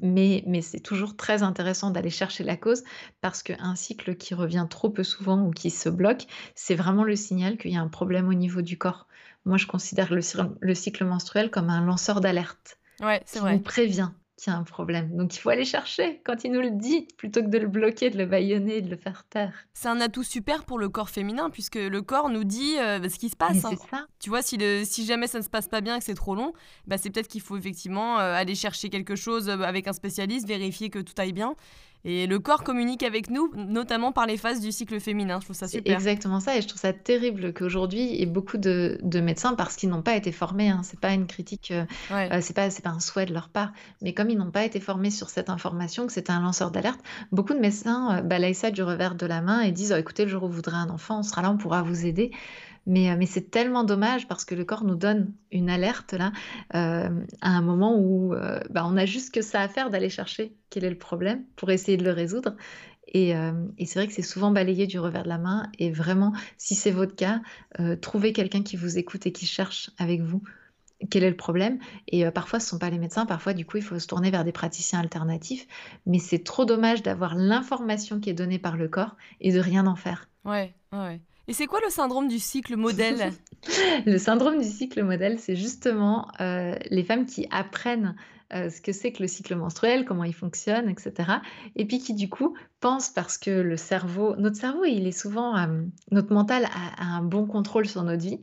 [0.03, 2.85] Mais mais c'est toujours très intéressant d'aller chercher la cause
[3.21, 7.17] parce qu'un cycle qui revient trop peu souvent ou qui se bloque, c'est vraiment le
[7.17, 9.07] signal qu'il y a un problème au niveau du corps.
[9.47, 13.59] Moi, je considère le cycle menstruel comme un lanceur d'alerte Ouais, c'est qui nous vrai.
[13.61, 15.17] prévient qu'il y a un problème.
[15.17, 18.11] Donc il faut aller chercher quand il nous le dit, plutôt que de le bloquer,
[18.11, 19.55] de le bâillonner, de le faire taire.
[19.73, 23.19] C'est un atout super pour le corps féminin puisque le corps nous dit euh, ce
[23.19, 23.65] qui se passe.
[23.65, 23.71] hein.
[23.91, 24.07] ça.
[24.19, 26.35] Tu vois, si, le, si jamais ça ne se passe pas bien, que c'est trop
[26.35, 26.53] long,
[26.87, 30.47] bah c'est peut-être qu'il faut effectivement euh, aller chercher quelque chose euh, avec un spécialiste,
[30.47, 31.55] vérifier que tout aille bien.
[32.09, 35.41] Et le corps communique avec nous, notamment par les phases du cycle féminin.
[35.41, 35.97] Je trouve ça C'est super.
[35.97, 39.55] exactement ça et je trouve ça terrible qu'aujourd'hui, il y ait beaucoup de de médecins
[39.55, 42.29] parce qu'ils n'ont pas été formés, hein, c'est pas une critique, heu Ouais.
[42.33, 44.65] heu, c'est pas c'est pas un souhait de leur part, mais comme ils n'ont pas
[44.65, 47.01] été formés sur cette information, que c'est un lanceur d'alerte,
[47.33, 50.23] beaucoup de médecins, heu, balayent ça du revers de la main et disent: «Oh écoutez,
[50.25, 52.31] le jour où vous voudrez un enfant, on sera là, on pourra vous aider».
[52.87, 56.33] Mais, mais c'est tellement dommage parce que le corps nous donne une alerte là
[56.71, 57.09] à
[57.41, 58.35] un moment où
[58.71, 61.71] bah, on a juste que ça à faire d'aller chercher quel est le problème pour
[61.71, 62.55] essayer de le résoudre.
[63.09, 65.71] Et, et c'est vrai que c'est souvent balayé du revers de la main.
[65.79, 67.41] Et vraiment, si c'est votre cas,
[68.01, 70.43] trouvez quelqu'un qui vous écoute et qui cherche avec vous
[71.11, 73.77] quel est le problème Et parfois, ce ne sont pas les médecins, parfois, du coup,
[73.77, 75.67] il faut se tourner vers des praticiens alternatifs.
[76.07, 79.87] Mais c'est trop dommage d'avoir l'information qui est donnée par le corps et de rien
[79.87, 80.29] en faire.
[80.45, 81.21] Ouais, ouais.
[81.49, 83.33] Et c'est quoi le syndrome du cycle modèle?
[84.07, 88.15] Le syndrome du cycle modèle, c'est justement les femmes qui apprennent
[88.53, 91.33] euh, ce que c'est que le cycle menstruel, comment il fonctionne, etc.
[91.75, 95.57] Et puis qui du coup pense parce que le cerveau, notre cerveau, il est souvent,
[95.57, 95.83] euh,
[96.13, 98.41] notre mental a, un bon contrôle sur notre vie.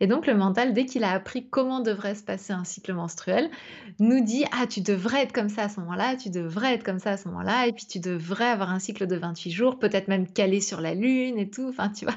[0.00, 3.50] Et donc le mental, dès qu'il a appris comment devrait se passer un cycle menstruel,
[3.98, 6.98] nous dit ah tu devrais être comme ça à ce moment-là, tu devrais être comme
[6.98, 10.08] ça à ce moment-là, et puis tu devrais avoir un cycle de 28 jours, peut-être
[10.08, 11.66] même calé sur la lune et tout.
[11.66, 12.14] Enfin tu vois.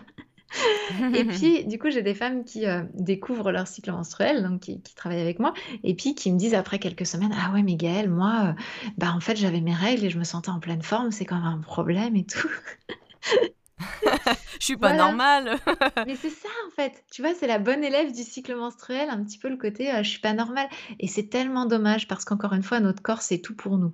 [1.14, 4.82] et puis, du coup, j'ai des femmes qui euh, découvrent leur cycle menstruel, donc qui,
[4.96, 8.10] travaillent avec moi, et puis qui me disent après quelques semaines Ah ouais, mais Gaëlle,
[8.10, 8.62] moi, euh,
[8.98, 11.36] bah, en fait, j'avais mes règles et je me sentais en pleine forme, c'est quand
[11.36, 12.50] même un problème et tout.
[14.60, 15.58] je suis pas normale.
[16.08, 17.04] mais c'est ça, en fait.
[17.12, 20.04] Tu vois, c'est la bonne élève du cycle menstruel, un petit peu le côté euh,
[20.04, 20.68] je suis pas normale.
[21.00, 23.94] Et c'est tellement dommage parce qu'encore une fois, notre corps, c'est tout pour nous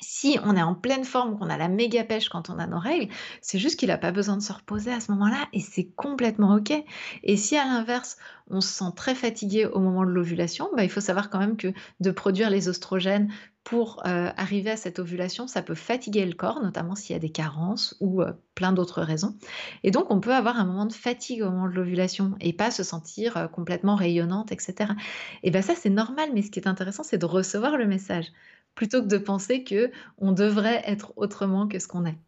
[0.00, 2.78] si on est en pleine forme, qu'on a la méga pêche quand on a nos
[2.78, 5.86] règles, c'est juste qu'il n'a pas besoin de se reposer à ce moment-là et c'est
[5.96, 6.72] complètement OK.
[7.22, 8.16] Et si à l'inverse,
[8.50, 11.56] on se sent très fatigué au moment de l'ovulation, bah, il faut savoir quand même
[11.56, 16.34] que de produire les oestrogènes pour euh, arriver à cette ovulation, ça peut fatiguer le
[16.34, 19.36] corps, notamment s'il y a des carences ou euh, plein d'autres raisons.
[19.84, 22.70] Et donc, on peut avoir un moment de fatigue au moment de l'ovulation et pas
[22.70, 24.92] se sentir euh, complètement rayonnante, etc.
[25.42, 28.26] Et bien ça, c'est normal, mais ce qui est intéressant, c'est de recevoir le message
[28.74, 32.18] plutôt que de penser que on devrait être autrement que ce qu'on est.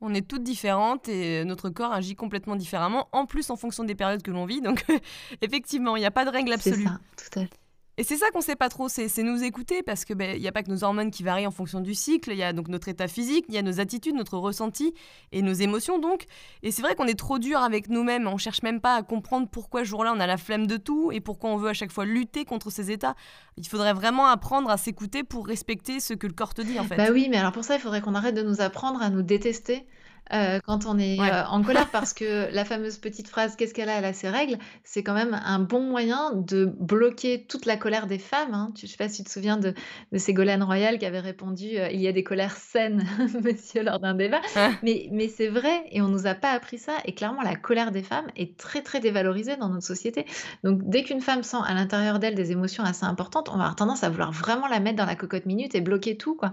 [0.00, 3.94] On est toutes différentes et notre corps agit complètement différemment, en plus en fonction des
[3.94, 4.60] périodes que l'on vit.
[4.60, 4.84] Donc
[5.42, 6.76] effectivement, il n'y a pas de règle absolue.
[6.76, 7.61] C'est ça, tout à fait.
[8.02, 10.48] Et c'est ça qu'on sait pas trop, c'est nous écouter parce que ben, il n'y
[10.48, 12.66] a pas que nos hormones qui varient en fonction du cycle, il y a donc
[12.66, 14.92] notre état physique, il y a nos attitudes, notre ressenti
[15.30, 16.24] et nos émotions donc.
[16.64, 19.46] Et c'est vrai qu'on est trop dur avec nous-mêmes, on cherche même pas à comprendre
[19.48, 21.92] pourquoi ce jour-là on a la flemme de tout et pourquoi on veut à chaque
[21.92, 23.14] fois lutter contre ces états.
[23.56, 26.84] Il faudrait vraiment apprendre à s'écouter pour respecter ce que le corps te dit en
[26.84, 26.96] fait.
[26.96, 29.22] Bah oui, mais alors pour ça il faudrait qu'on arrête de nous apprendre à nous
[29.22, 29.86] détester
[30.34, 33.88] euh, quand on est euh, en colère parce que la fameuse petite phrase qu'est-ce qu'elle
[33.88, 33.98] a?
[33.98, 38.06] Elle a ses règles, c'est quand même un bon moyen de bloquer toute la colère
[38.06, 38.54] des femmes.
[38.54, 38.72] Hein.
[38.76, 39.74] Je ne sais pas si tu te souviens de,
[40.12, 43.04] de Ségolène Royal qui avait répondu euh, il y a des colères saines,
[43.44, 44.40] monsieur, lors d'un débat.
[44.82, 46.94] Mais, mais c'est vrai et on nous a pas appris ça.
[47.04, 50.26] Et clairement, la colère des femmes est très très dévalorisée dans notre société.
[50.64, 53.76] Donc dès qu'une femme sent à l'intérieur d'elle des émotions assez importantes, on va avoir
[53.76, 56.36] tendance à vouloir vraiment la mettre dans la cocotte minute et bloquer tout.
[56.36, 56.52] Quoi.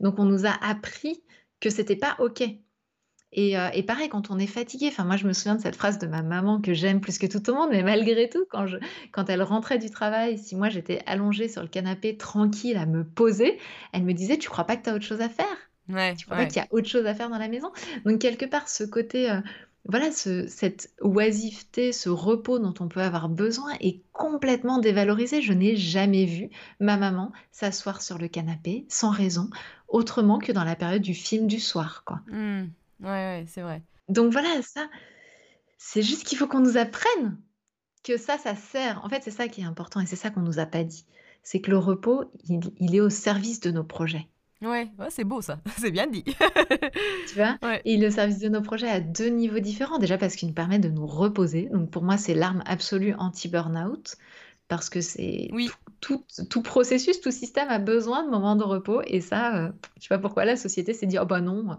[0.00, 1.22] Donc on nous a appris
[1.60, 2.42] que c'était pas OK.
[3.38, 5.98] Euh, et, pareil, quand on est fatigué, enfin moi je me souviens de cette phrase
[5.98, 8.76] de ma maman que j'aime plus que tout au monde, mais malgré tout, quand, je,
[9.12, 13.04] quand elle rentrait du travail, si moi j'étais allongée sur le canapé tranquille à me
[13.04, 13.58] poser,
[13.92, 15.46] elle me disait, tu crois pas que tu as autre chose à faire?
[15.88, 17.70] Ouais, Tu crois pas qu'il y a autre chose à faire dans la maison?
[18.04, 19.30] Donc quelque part, ce côté...
[19.30, 19.40] Euh,
[19.86, 25.40] voilà, ce, cette oisiveté, ce repos dont on peut avoir besoin est complètement dévalorisé.
[25.40, 29.48] Je n'ai jamais vu ma maman s'asseoir sur le canapé sans raison,
[29.88, 32.02] autrement que dans la période du film du soir.
[32.04, 32.20] Quoi.
[32.28, 32.66] Mmh.
[33.02, 33.82] Ouais, ouais, c'est vrai.
[34.08, 34.88] Donc voilà, ça,
[35.78, 37.38] c'est juste qu'il faut qu'on nous apprenne
[38.04, 39.04] que ça, ça sert.
[39.04, 41.06] En fait, c'est ça qui est important et c'est ça qu'on nous a pas dit.
[41.42, 44.28] C'est que le repos, il, est au service de nos projets.
[44.60, 46.24] Ouais, ouais c'est beau ça, c'est bien dit.
[47.28, 47.56] Tu vois?
[47.62, 47.80] Ouais.
[47.84, 49.98] Et il est au service de nos projets à deux niveaux différents.
[49.98, 51.68] Déjà parce qu'il nous permet de nous reposer.
[51.72, 54.16] Donc pour moi, c'est l'arme absolue anti-burnout.
[54.68, 55.68] Parce que c'est Oui,
[56.00, 59.02] tout, tout, processus, tout système a besoin de moments de repos.
[59.06, 61.76] Et ça, euh, je sais pas pourquoi la société s'est dit, oh bah non,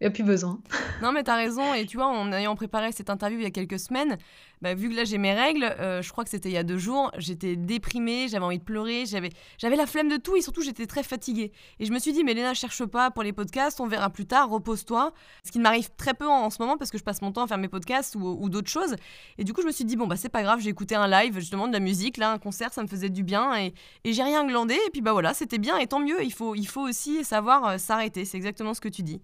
[0.00, 0.58] il n'y a plus besoin.
[1.02, 1.74] Non, mais tu as raison.
[1.74, 4.16] Et tu vois, en ayant préparé cette interview il y a quelques semaines,
[4.62, 6.62] bah, vu que là j'ai mes règles, euh, je crois que c'était il y a
[6.62, 9.30] deux jours, j'étais déprimée, j'avais envie de pleurer, j'avais,
[9.62, 11.52] la flemme de tout et surtout j'étais très fatiguée.
[11.80, 14.26] Et je me suis dit, mais Léna, cherche pas pour les podcasts, on verra plus
[14.26, 15.12] tard, repose-toi.
[15.44, 17.46] Ce qui m'arrive très peu en, ce moment parce que je passe mon temps à
[17.46, 18.96] faire mes podcasts ou, d'autres choses.
[19.36, 21.08] Et du coup, je me suis dit, bon, bah c'est pas grave, j'ai écouté un
[21.08, 24.12] live, justement, de la musique, là, un concert, ça me faisait du bien et, et
[24.14, 24.74] j'ai rien glandé.
[24.74, 26.22] Et puis bah voilà, c'était bien et tant mieux.
[26.22, 28.24] Il faut, il faut aussi savoir euh, s'arrêter.
[28.24, 29.20] C'est exactement ce que tu dis.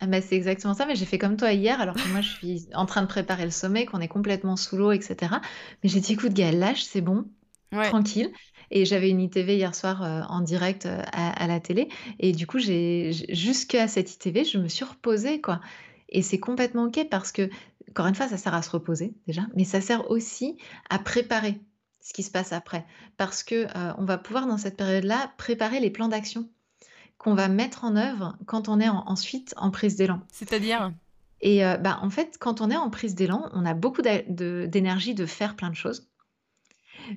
[0.00, 2.28] Ah bah, c'est exactement ça, mais j'ai fait comme toi hier, alors que moi je
[2.28, 5.36] suis en train de préparer le sommet, qu'on est complètement sous l'eau, etc.
[5.82, 7.26] Mais j'ai dit, écoute, Gaël, lâche, c'est bon,
[7.72, 8.30] tranquille.
[8.70, 11.88] Et j'avais une ITV hier soir euh, en direct euh, à, la télé.
[12.18, 15.60] Et du coup, j'ai jusqu'à cette ITV, je me suis reposée, quoi.
[16.10, 17.50] Et c'est complètement OK parce que,
[17.90, 20.58] encore une fois, ça sert à se reposer déjà, mais ça sert aussi
[20.90, 21.60] à préparer
[22.00, 22.86] ce qui se passe après.
[23.16, 26.48] Parce que euh, on va pouvoir, dans cette période-là, préparer les plans d'action
[27.18, 30.20] qu'on va mettre en œuvre quand on est ensuite en prise d'élan.
[30.32, 30.92] C'est-à-dire?
[31.40, 35.14] Et euh, bah, en fait, quand on est en prise d'élan, on a beaucoup d'énergie
[35.14, 36.08] de, faire plein de choses.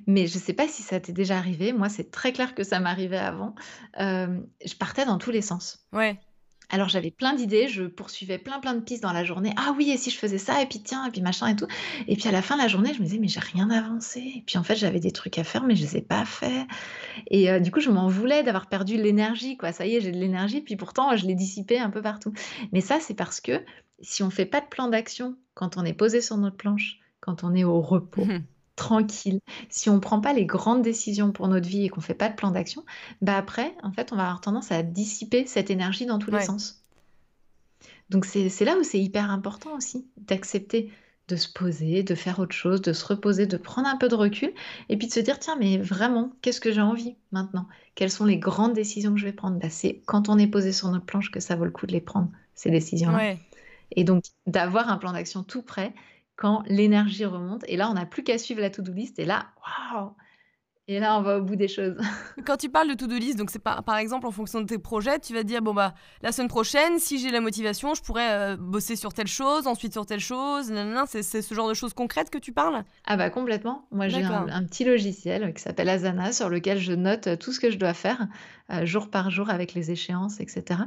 [0.06, 1.72] Mais je ne sais pas si ça t'est déjà arrivé.
[1.72, 3.54] Moi, c'est très clair que ça m'arrivait avant.
[4.00, 5.86] Euh, je partais dans tous les sens.
[5.92, 6.18] Ouais.
[6.72, 9.52] Alors j'avais plein d'idées, je poursuivais plein plein de pistes dans la journée.
[9.58, 11.66] Ah oui, et si je faisais ça, et puis tiens, et puis machin et tout.
[12.08, 14.20] Et puis à la fin de la journée, je me disais, mais j'ai rien avancé.
[14.20, 16.66] Et puis en fait, j'avais des trucs à faire, mais je les ai pas faits.
[17.30, 19.72] Et euh, du coup, je m'en voulais d'avoir perdu l'énergie, quoi.
[19.72, 22.32] Ça y est, j'ai de l'énergie, puis pourtant, je l'ai dissipée un peu partout.
[22.72, 23.62] Mais ça, c'est parce que
[24.00, 27.44] si on fait pas de plan d'action quand on est posé sur notre planche, quand
[27.44, 28.26] on est au repos,
[28.82, 32.04] tranquille, si on ne prend pas les grandes décisions pour notre vie et qu'on ne
[32.04, 32.84] fait pas de plan d'action,
[33.20, 36.40] bah après, en fait, on va avoir tendance à dissiper cette énergie dans tous les
[36.40, 36.82] sens.
[38.10, 40.90] Donc c'est là où c'est hyper important aussi d'accepter
[41.28, 44.16] de se poser, de faire autre chose, de se reposer, de prendre un peu de
[44.16, 44.52] recul
[44.88, 47.68] et puis de se dire tiens mais vraiment qu'est-ce que j'ai envie maintenant?
[47.94, 49.58] Quelles sont les grandes décisions que je vais prendre?
[49.60, 51.92] Bah, C'est quand on est posé sur notre planche que ça vaut le coup de
[51.92, 53.36] les prendre ces décisions-là.
[53.94, 55.94] Et donc d'avoir un plan d'action tout prêt
[56.36, 57.64] quand l'énergie remonte.
[57.68, 59.18] Et là, on n'a plus qu'à suivre la to-do list.
[59.18, 59.46] Et là,
[59.92, 60.14] waouh
[60.88, 61.96] et là, on va au bout des choses.
[62.44, 64.78] Quand tu parles de to-do list, donc c'est par, par exemple en fonction de tes
[64.78, 68.32] projets, tu vas dire bon bah la semaine prochaine, si j'ai la motivation, je pourrais
[68.32, 70.72] euh, bosser sur telle chose, ensuite sur telle chose.
[71.06, 72.82] C'est ce genre de choses concrètes que tu parles?
[73.06, 73.86] Ah bah complètement.
[73.92, 77.70] Moi j'ai un, petit logiciel qui s'appelle Asana sur lequel je note tout ce que
[77.70, 78.26] je dois faire
[78.70, 80.80] euh, jour par jour avec les échéances, etc.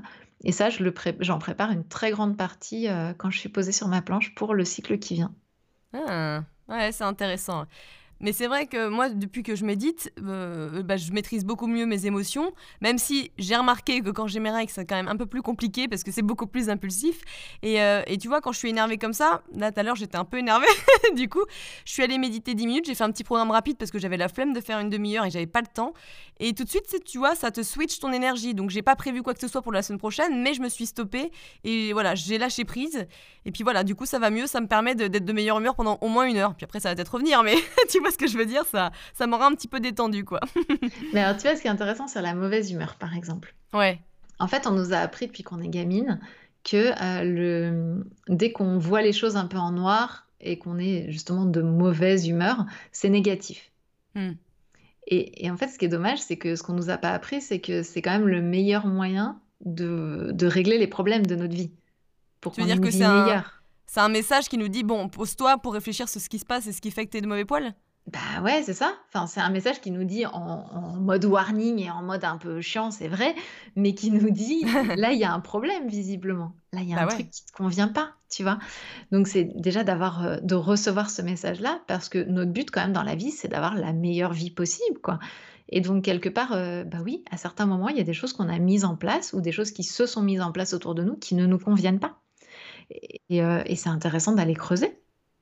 [0.43, 3.71] Et ça, je le j'en prépare une très grande partie euh, quand je suis posée
[3.71, 5.33] sur ma planche pour le cycle qui vient.
[5.93, 7.65] Ah, ouais, c'est intéressant.
[8.21, 11.85] Mais c'est vrai que moi, depuis que je médite, euh, bah, je maîtrise beaucoup mieux
[11.85, 15.17] mes émotions, même si j'ai remarqué que quand j'ai mes règles, c'est quand même un
[15.17, 17.21] peu plus compliqué parce que c'est beaucoup plus impulsif.
[17.61, 20.17] Et, euh, tu vois, quand je suis énervée comme ça, là tout à l'heure j'étais
[20.17, 20.65] un peu énervée,
[21.15, 21.43] du coup,
[21.85, 24.17] je suis allée méditer 10 minutes, j'ai fait un petit programme rapide parce que j'avais
[24.17, 25.93] la flemme de faire une demi-heure et j'avais pas le temps.
[26.39, 28.53] Et tout de suite, tu vois, ça te switch ton énergie.
[28.53, 30.69] Donc j'ai pas prévu quoi que ce soit pour la semaine prochaine, mais je me
[30.69, 31.31] suis stoppée
[31.63, 33.05] et voilà, j'ai lâché prise.
[33.45, 35.75] Et puis voilà, du coup, ça va mieux, ça me permet d'être de meilleure humeur
[35.75, 36.55] pendant au moins une heure.
[36.55, 37.55] Puis après, ça va peut-être revenir, mais
[37.89, 40.39] tu vois ce que je veux dire, ça, ça m'aura un petit peu détendu, quoi.
[41.13, 43.53] Mais alors, tu vois, ce qui est intéressant sur la mauvaise humeur, par exemple.
[43.73, 43.99] Ouais.
[44.39, 46.19] En fait, on nous a appris depuis qu'on est gamine
[46.63, 48.05] que euh, le...
[48.27, 52.27] dès qu'on voit les choses un peu en noir et qu'on est justement de mauvaise
[52.27, 53.71] humeur, c'est négatif.
[54.15, 54.33] Hmm.
[55.07, 57.11] Et, et, en fait, ce qui est dommage, c'est que ce qu'on nous a pas
[57.11, 61.35] appris, c'est que c'est quand même le meilleur moyen de, de, régler les problèmes de
[61.35, 61.71] notre vie.
[62.41, 66.09] Pour tu veux dire que c'est un, message qui nous dit bon, pose-toi pour réfléchir
[66.09, 67.73] sur ce qui se passe et ce qui fait que tu es de mauvais poil?
[68.07, 68.93] Bah ouais, c'est ça.
[69.07, 72.61] Enfin, c'est un message qui nous dit en, mode warning et en mode un peu
[72.61, 73.33] chiant, c'est vrai,
[73.75, 74.63] mais qui nous dit
[74.95, 76.55] là, il y a un problème visiblement.
[76.71, 78.59] Là, il y a bah un truc qui te convient pas, tu vois.
[79.11, 82.93] Donc, c'est déjà d'avoir, euh, de recevoir ce message-là, parce que notre but quand même
[82.93, 85.17] dans la vie, c'est d'avoir la meilleure vie possible, quoi.
[85.69, 88.33] Et donc, quelque part, euh, bah oui, à certains moments, il y a des choses
[88.33, 90.93] qu'on a mises en place ou des choses qui se sont mises en place autour
[90.93, 92.19] de nous qui ne nous conviennent pas.
[92.91, 94.95] et euh, c'est intéressant d'aller creuser.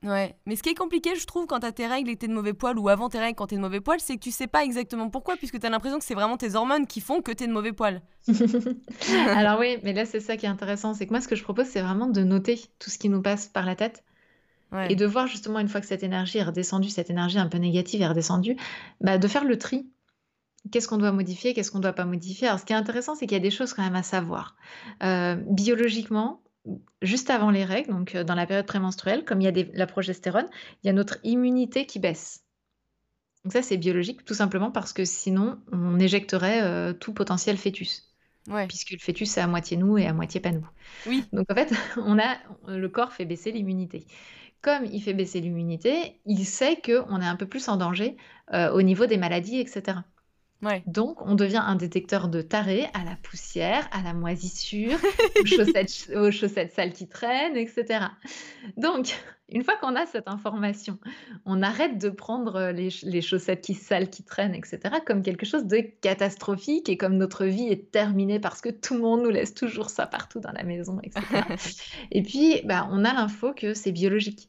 [0.04, 2.34] Ouais, mais ce qui est compliqué, je trouve, quand t'as tes règles et t'es de
[2.34, 4.46] mauvais poil, ou avant tes règles quand t'es de mauvais poil, c'est que tu sais
[4.46, 7.46] pas exactement pourquoi, puisque t'as l'impression que c'est vraiment tes hormones qui font que t'es
[7.46, 8.02] de mauvais poil.
[9.28, 11.42] Alors oui, mais là c'est ça qui est intéressant, c'est que moi ce que je
[11.42, 14.04] propose, c'est vraiment de noter tout ce qui nous passe par la tête.
[14.88, 17.58] Et de voir justement une fois que cette énergie est redescendue, cette énergie un peu
[17.58, 18.56] négative est redescendue,
[19.00, 19.86] bah, de faire le tri.
[20.72, 22.48] Qu'est-ce qu'on doit modifier, qu'est-ce qu'on ne doit pas modifier?
[22.48, 24.56] Alors ce qui est intéressant, c'est qu'il y a des choses quand même à savoir.
[25.04, 26.40] Euh, biologiquement,
[27.02, 29.86] juste avant les règles, donc euh, dans la période prémenstruelle, comme il y a la
[29.86, 30.48] progestérone,
[30.82, 32.44] il y a notre immunité qui baisse.
[33.44, 38.10] Donc ça, c'est biologique, tout simplement parce que sinon, on éjecterait euh, tout potentiel fœtus.
[38.68, 40.66] Puisque le fœtus, c'est à moitié nous et à moitié pas nous.
[41.06, 41.24] Oui.
[41.32, 42.36] Donc en fait, on a,
[42.68, 44.06] le corps fait baisser l'immunité.
[44.60, 48.16] Comme il fait baisser l'immunité, il sait qu'on est un peu plus en danger
[48.52, 49.98] euh, au niveau des maladies, etc.
[50.86, 54.98] Donc, on devient un détecteur de tarés à la poussière, à la moisissure,
[55.40, 55.46] aux,
[56.30, 58.06] chaussettes, sales qui traînent, etc.
[58.76, 59.14] Donc,
[59.48, 60.98] une fois qu'on a cette information,
[61.44, 65.78] on arrête de prendre les, chaussettes qui sales qui traînent, etc., comme quelque chose de
[66.00, 69.90] catastrophique et comme notre vie est terminée parce que tout le monde nous laisse toujours
[69.90, 71.22] ça partout dans la maison, etc.
[72.10, 74.48] et puis, bah, on a l'info que c'est biologique.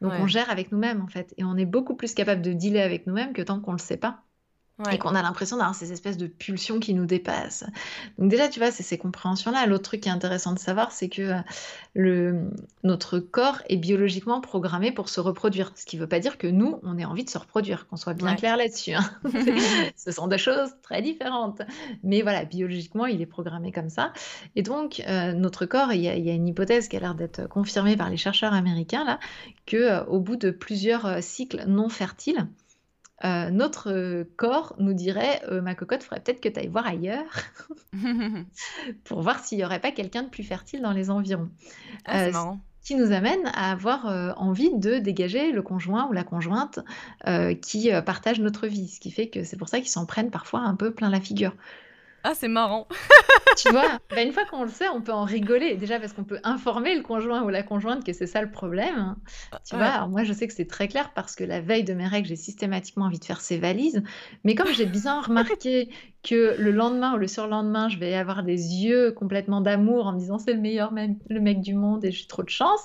[0.00, 1.32] Donc, on gère avec nous-mêmes, en fait.
[1.38, 3.82] Et on est beaucoup plus capable de dealer avec nous-mêmes que tant qu'on ne le
[3.82, 4.22] sait pas.
[4.90, 7.64] Et qu'on a l'impression d'avoir ces espèces de pulsions qui nous dépassent.
[8.18, 9.66] Donc déjà, tu vois, c'est ces compréhensions-là.
[9.66, 11.38] L'autre truc qui est intéressant de savoir, c'est que euh,
[11.94, 12.50] le,
[12.82, 15.70] notre corps est biologiquement programmé pour se reproduire.
[15.76, 17.96] Ce qui ne veut pas dire que nous, on ait envie de se reproduire, qu'on
[17.96, 18.94] soit bien clair là-dessus.
[18.94, 19.08] Hein.
[19.96, 21.62] Ce sont deux choses très différentes.
[22.02, 24.12] Mais voilà, biologiquement, il est programmé comme ça.
[24.56, 27.96] Et donc, euh, notre corps, il y, a, une hypothèse qui a l'air d'être confirmée
[27.96, 29.20] par les chercheurs américains, là,
[29.66, 32.48] que euh, bout de plusieurs cycles non fertiles,
[33.24, 37.30] euh, notre corps nous dirait euh, Ma cocotte, ferait peut-être que tu ailles voir ailleurs
[39.04, 41.50] pour voir s'il n'y aurait pas quelqu'un de plus fertile dans les environs.
[42.06, 42.60] Ah, euh, marrant.
[42.82, 46.80] qui nous amène à avoir euh, envie de dégager le conjoint ou la conjointe
[47.26, 48.88] euh, qui euh, partage notre vie.
[48.88, 51.20] Ce qui fait que c'est pour ça qu'ils s'en prennent parfois un peu plein la
[51.20, 51.54] figure.
[52.26, 52.88] Ah, c'est marrant.
[53.58, 55.76] Tu vois, bah, une fois qu'on le sait, on peut en rigoler.
[55.76, 58.96] Déjà parce qu'on peut informer le conjoint ou la conjointe que c'est ça le problème.
[58.98, 59.16] hein.
[59.68, 61.94] Tu vois, alors moi je sais que c'est très clair parce que la veille de
[61.94, 64.02] mes règles, j'ai systématiquement envie de faire ces valises.
[64.42, 65.90] Mais comme j'ai bien remarqué
[66.22, 70.18] que le lendemain ou le surlendemain, je vais avoir des yeux complètement d'amour en me
[70.18, 72.80] disant c'est le meilleur mec, le mec du monde et j'ai trop de chance.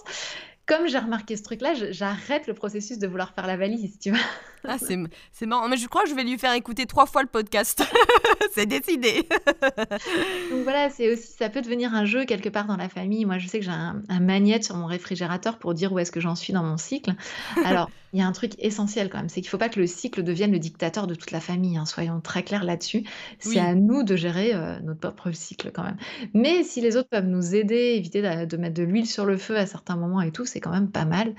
[0.66, 4.20] Comme j'ai remarqué ce truc-là, j'arrête le processus de vouloir faire la valise, tu vois.
[4.68, 4.98] Ah, c'est
[5.32, 5.68] c'est marrant.
[5.70, 7.84] Mais je crois que je vais lui faire écouter trois fois le podcast.
[8.54, 9.28] c'est décidé.
[10.52, 13.26] Donc voilà, c'est aussi, ça peut devenir un jeu quelque part dans la famille.
[13.26, 16.12] Moi, je sais que j'ai un, un magnète sur mon réfrigérateur pour dire où est-ce
[16.12, 17.14] que j'en suis dans mon cycle.
[17.66, 19.80] Alors, il y a un truc essentiel quand même, c'est qu'il ne faut pas que
[19.80, 21.78] le cycle devienne le dictateur de toute la famille.
[21.78, 23.04] hein, soyons très clairs là-dessus.
[23.38, 23.60] C'est Oui.
[23.60, 25.98] à nous de gérer euh, notre propre cycle quand même.
[26.34, 29.38] Mais si les autres peuvent nous aider, éviter de, de mettre de l'huile sur le
[29.38, 31.36] feu à certains moments et tout, c'est quand même pas mal.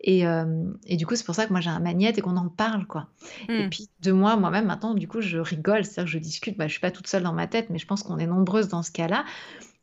[0.00, 2.38] Et, euh, et du coup, c'est pour ça que moi j'ai un magnète et qu'on
[2.38, 3.08] en parle, quoi.
[3.58, 3.68] Et Hmm.
[3.70, 6.72] puis de moi, moi-même, maintenant, du coup, je rigole, c'est-à-dire que je discute, bah, je
[6.72, 8.90] suis pas toute seule dans ma tête, mais je pense qu'on est nombreuses dans ce
[8.92, 9.24] cas-là.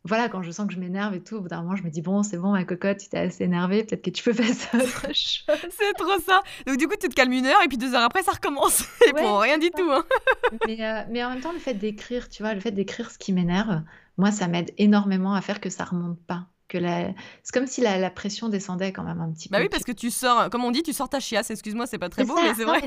[0.03, 1.89] Voilà, quand je sens que je m'énerve et tout, au bout d'un moment, je me
[1.91, 4.67] dis, bon, c'est bon, ma cocotte, tu t'es assez énervée, peut-être que tu peux passer
[4.73, 5.45] à autre chose.
[5.69, 6.41] C'est trop ça.
[6.65, 8.83] Donc du coup, tu te calmes une heure et puis deux heures après, ça recommence.
[9.07, 9.77] Et Ouais, pour rien du ça.
[9.77, 9.89] tout.
[9.91, 10.03] Hein.
[10.65, 13.17] Mais, euh, mais en même temps, le fait d'écrire, tu vois, le fait d'écrire ce
[13.17, 13.83] qui m'énerve,
[14.17, 16.47] moi, ça m'aide énormément à faire que ça remonte pas.
[16.71, 17.09] Que la...
[17.43, 19.63] C'est comme si la, la pression descendait quand même un petit Bah peu.
[19.63, 21.51] oui, parce que tu sors, comme on dit, tu sors ta chiasse.
[21.51, 22.81] Excuse-moi, c'est pas très beau, ça, mais c'est vrai.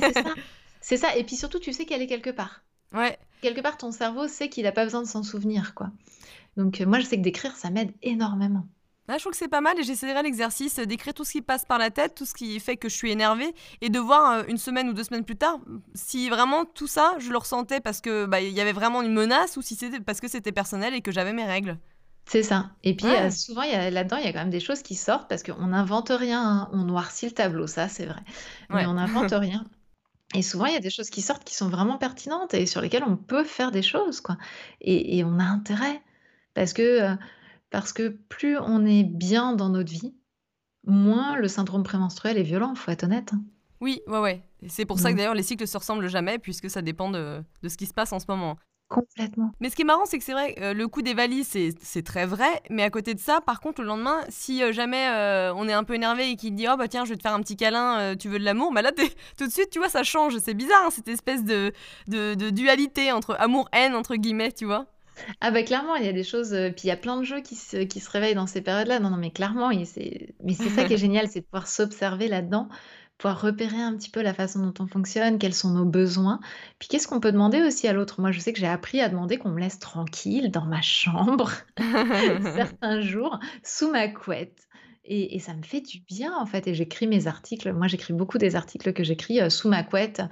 [0.80, 1.08] c'est ça.
[1.10, 1.16] Ça.
[1.16, 2.62] Et puis surtout, tu sais qu'elle est quelque part.
[2.94, 3.18] Ouais.
[3.42, 5.90] quelque part, ton cerveau sait qu'il n'a pas besoin de s'en souvenir, quoi.
[6.56, 8.66] Donc, euh, moi, je sais que d'écrire, ça m'aide énormément.
[9.06, 11.66] Là, je trouve que c'est pas mal et j'essaierai l'exercice d'écrire tout ce qui passe
[11.66, 14.42] par la tête, tout ce qui fait que je suis énervée et de voir euh,
[14.48, 15.58] une semaine ou deux semaines plus tard
[15.94, 19.12] si vraiment tout ça, je le ressentais parce que bah, il y avait vraiment une
[19.12, 21.76] menace ou si c'était parce que c'était personnel et que j'avais mes règles.
[22.26, 22.70] C'est ça.
[22.82, 25.42] Et puis, euh, souvent, là-dedans, il y a quand même des choses qui sortent parce
[25.42, 26.68] qu'on n'invente rien, hein.
[26.72, 28.20] On noircit le tableau, ça, c'est vrai.
[28.70, 29.64] Mais on n'invente rien.
[30.34, 32.80] Et souvent, il y a des choses qui sortent qui sont vraiment pertinentes et sur
[32.80, 34.36] lesquelles on peut faire des choses, quoi.
[34.80, 36.02] Et, et on a intérêt.
[36.54, 37.14] Parce que, euh,
[37.70, 40.14] parce que plus on est bien dans notre vie,
[40.86, 43.32] moins le syndrome prémenstruel est violent, faut être honnête.
[43.32, 43.42] hein.
[43.80, 44.42] Oui, ouais, ouais.
[44.68, 47.68] C'est pour ça que d'ailleurs les cycles se ressemblent jamais puisque ça dépend de, de
[47.68, 48.56] ce qui se passe en ce moment.
[48.94, 49.50] Complètement.
[49.60, 52.02] Mais ce qui est marrant, c'est que c'est vrai, euh, le coup des valises, c'est
[52.04, 52.62] très vrai.
[52.70, 55.72] Mais à côté de ça, par contre, le lendemain, si euh, jamais euh, on est
[55.72, 57.56] un peu énervé et qu'il dit Oh bah tiens, je vais te faire un petit
[57.56, 58.92] câlin, euh, tu veux de l'amour, bah là,
[59.36, 60.38] tout de suite, tu vois, ça change.
[60.38, 61.72] C'est bizarre, hein, cette espèce de,
[62.06, 64.86] de, de dualité entre amour-haine, entre guillemets, tu vois.
[65.40, 67.40] Ah bah clairement, il y a des choses, puis il y a plein de jeux
[67.40, 68.98] qui se, qui se réveillent dans ces périodes-là.
[68.98, 71.68] Non, non, mais clairement, et c'est, mais c'est ça qui est génial, c'est de pouvoir
[71.68, 72.68] s'observer là-dedans,
[73.18, 76.40] pouvoir repérer un petit peu la façon dont on fonctionne, quels sont nos besoins.
[76.78, 78.20] Puis qu'est-ce qu'on peut demander aussi à l'autre?
[78.20, 81.50] Moi, je sais que j'ai appris à demander qu'on me laisse tranquille dans ma chambre
[81.78, 84.63] certains jours, sous ma couette.
[85.06, 86.66] Et, ça me fait du bien en fait.
[86.66, 87.72] Et j'écris mes articles.
[87.74, 90.22] Moi, j'écris beaucoup des articles que j'écris euh, sous ma couette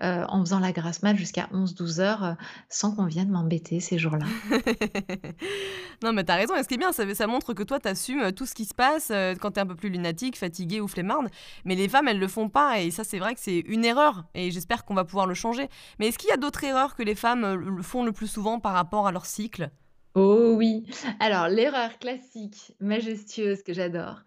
[0.00, 2.32] euh, en faisant la grasse mat jusqu'à 11-12 heures euh,
[2.70, 4.24] sans qu'on vienne m'embêter ces jours-là.
[6.02, 6.56] non, mais t'as raison.
[6.56, 9.12] Et ce qui est bien, ça, montre que toi, t'assumes tout ce qui se passe
[9.40, 11.28] quand t'es un peu plus lunatique, fatigué ou flemmarde.
[11.66, 12.80] Mais les femmes, elles le font pas.
[12.80, 14.24] Et ça, c'est vrai que c'est une erreur.
[14.34, 15.68] Et j'espère qu'on va pouvoir le changer.
[15.98, 18.72] Mais est-ce qu'il y a d'autres erreurs que les femmes font le plus souvent par
[18.72, 19.70] rapport à leur cycle?
[20.14, 20.86] Oh oui.
[21.20, 24.22] Alors, l'erreur classique, majestueuse, que j'adore.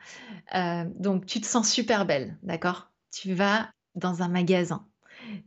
[0.56, 2.90] Euh, donc, tu te sens super belle, d'accord?
[3.12, 4.86] Tu vas dans un magasin.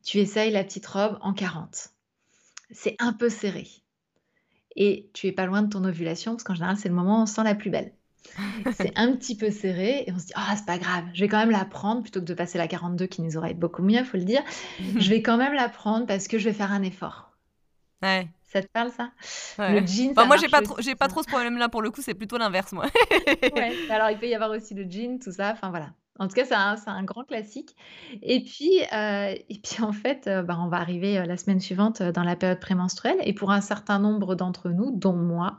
[0.05, 1.91] Tu essayes la petite robe en 40.
[2.71, 3.67] C'est un peu serré.
[4.77, 7.23] Et tu es pas loin de ton ovulation, parce qu'en général, c'est le moment où
[7.23, 7.93] on se sent la plus belle.
[8.73, 11.29] C'est un petit peu serré et on se dit, ah, c'est pas grave, je vais
[11.29, 14.05] quand même la prendre plutôt que de passer la 42 qui nous aurait beaucoup mieux,
[14.05, 14.43] faut le dire.
[14.79, 17.33] Je vais quand même la prendre parce que je vais faire un effort.
[18.03, 18.29] Ouais.
[18.53, 19.11] Ça te parle, ça?
[19.59, 19.81] Ouais.
[19.81, 21.91] Le jean, Bah, ça moi, j'ai pas, trop, j'ai pas trop ce problème-là pour le
[21.91, 22.87] coup, c'est plutôt l'inverse, moi.
[23.51, 25.91] Ouais, alors il peut y avoir aussi le jean, tout ça, enfin voilà.
[26.19, 26.55] En tout cas, c'est
[26.91, 27.77] un, grand classique.
[28.23, 31.61] Et puis, euh, et puis en fait, euh, bah, on va arriver euh, la semaine
[31.61, 33.19] suivante dans la période prémenstruelle.
[33.23, 35.57] Et pour un certain nombre d'entre nous, dont moi,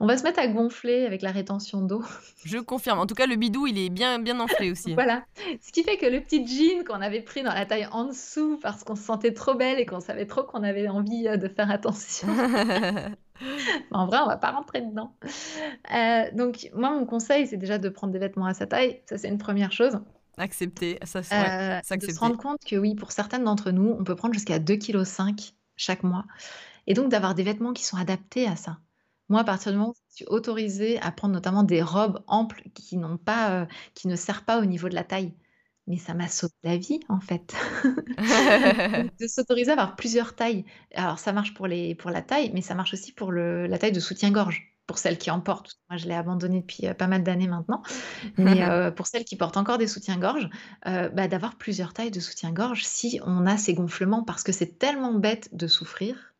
[0.00, 2.02] on va se mettre à gonfler avec la rétention d'eau.
[2.44, 2.98] Je confirme.
[2.98, 4.94] En tout cas, le bidou, il est bien, bien enflé aussi.
[5.04, 5.24] Voilà.
[5.60, 8.58] Ce qui fait que le petit jean qu'on avait pris dans la taille en dessous
[8.62, 11.70] parce qu'on se sentait trop belle et qu'on savait trop qu'on avait envie de faire
[11.70, 12.28] attention.
[13.90, 15.14] En vrai, on va pas rentrer dedans.
[15.94, 19.00] Euh, donc, moi, mon conseil, c'est déjà de prendre des vêtements à sa taille.
[19.08, 19.98] Ça, c'est une première chose.
[20.36, 20.98] Accepter.
[21.04, 24.16] Ça, c'est Euh, de se rendre compte que oui, pour certaines d'entre nous, on peut
[24.16, 26.24] prendre jusqu'à 2,5 kg chaque mois.
[26.86, 28.78] Et donc, d'avoir des vêtements qui sont adaptés à ça.
[29.28, 32.62] Moi, à partir du moment où je suis autorisée à prendre notamment des robes amples
[32.74, 35.34] qui n'ont pas, euh, qui ne serrent pas au niveau de la taille.
[35.86, 37.54] Mais ça m'a sauvé la vie, en fait.
[39.20, 40.64] De s'autoriser à avoir plusieurs tailles.
[40.94, 43.78] Alors, ça marche pour les, pour la taille, mais ça marche aussi pour le, la
[43.78, 44.74] taille de soutien-gorge.
[44.86, 45.78] pour celles qui en portent.
[45.90, 47.82] Moi, je l'ai abandonné depuis pas mal d'années maintenant.
[48.38, 48.62] Mais
[48.96, 50.48] pour celles qui portent encore des soutiens-gorge,
[50.84, 55.14] bah, d'avoir plusieurs tailles de soutien-gorge si on a ces gonflements, parce que c'est tellement
[55.14, 56.33] bête de souffrir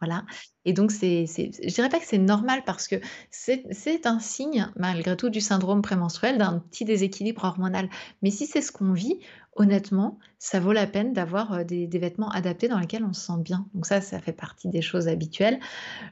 [0.00, 0.24] voilà
[0.64, 2.96] et donc c'est je dirais pas que c'est normal parce que
[3.30, 7.88] c'est un signe, malgré tout, du syndrome prémenstruel, d'un petit déséquilibre hormonal.
[8.22, 9.20] Mais si c'est ce qu'on vit,
[9.56, 13.40] honnêtement, ça vaut la peine d'avoir, des des vêtements adaptés dans lesquels on se sent
[13.42, 13.66] bien.
[13.74, 15.60] Donc ça, ça fait partie des choses habituelles.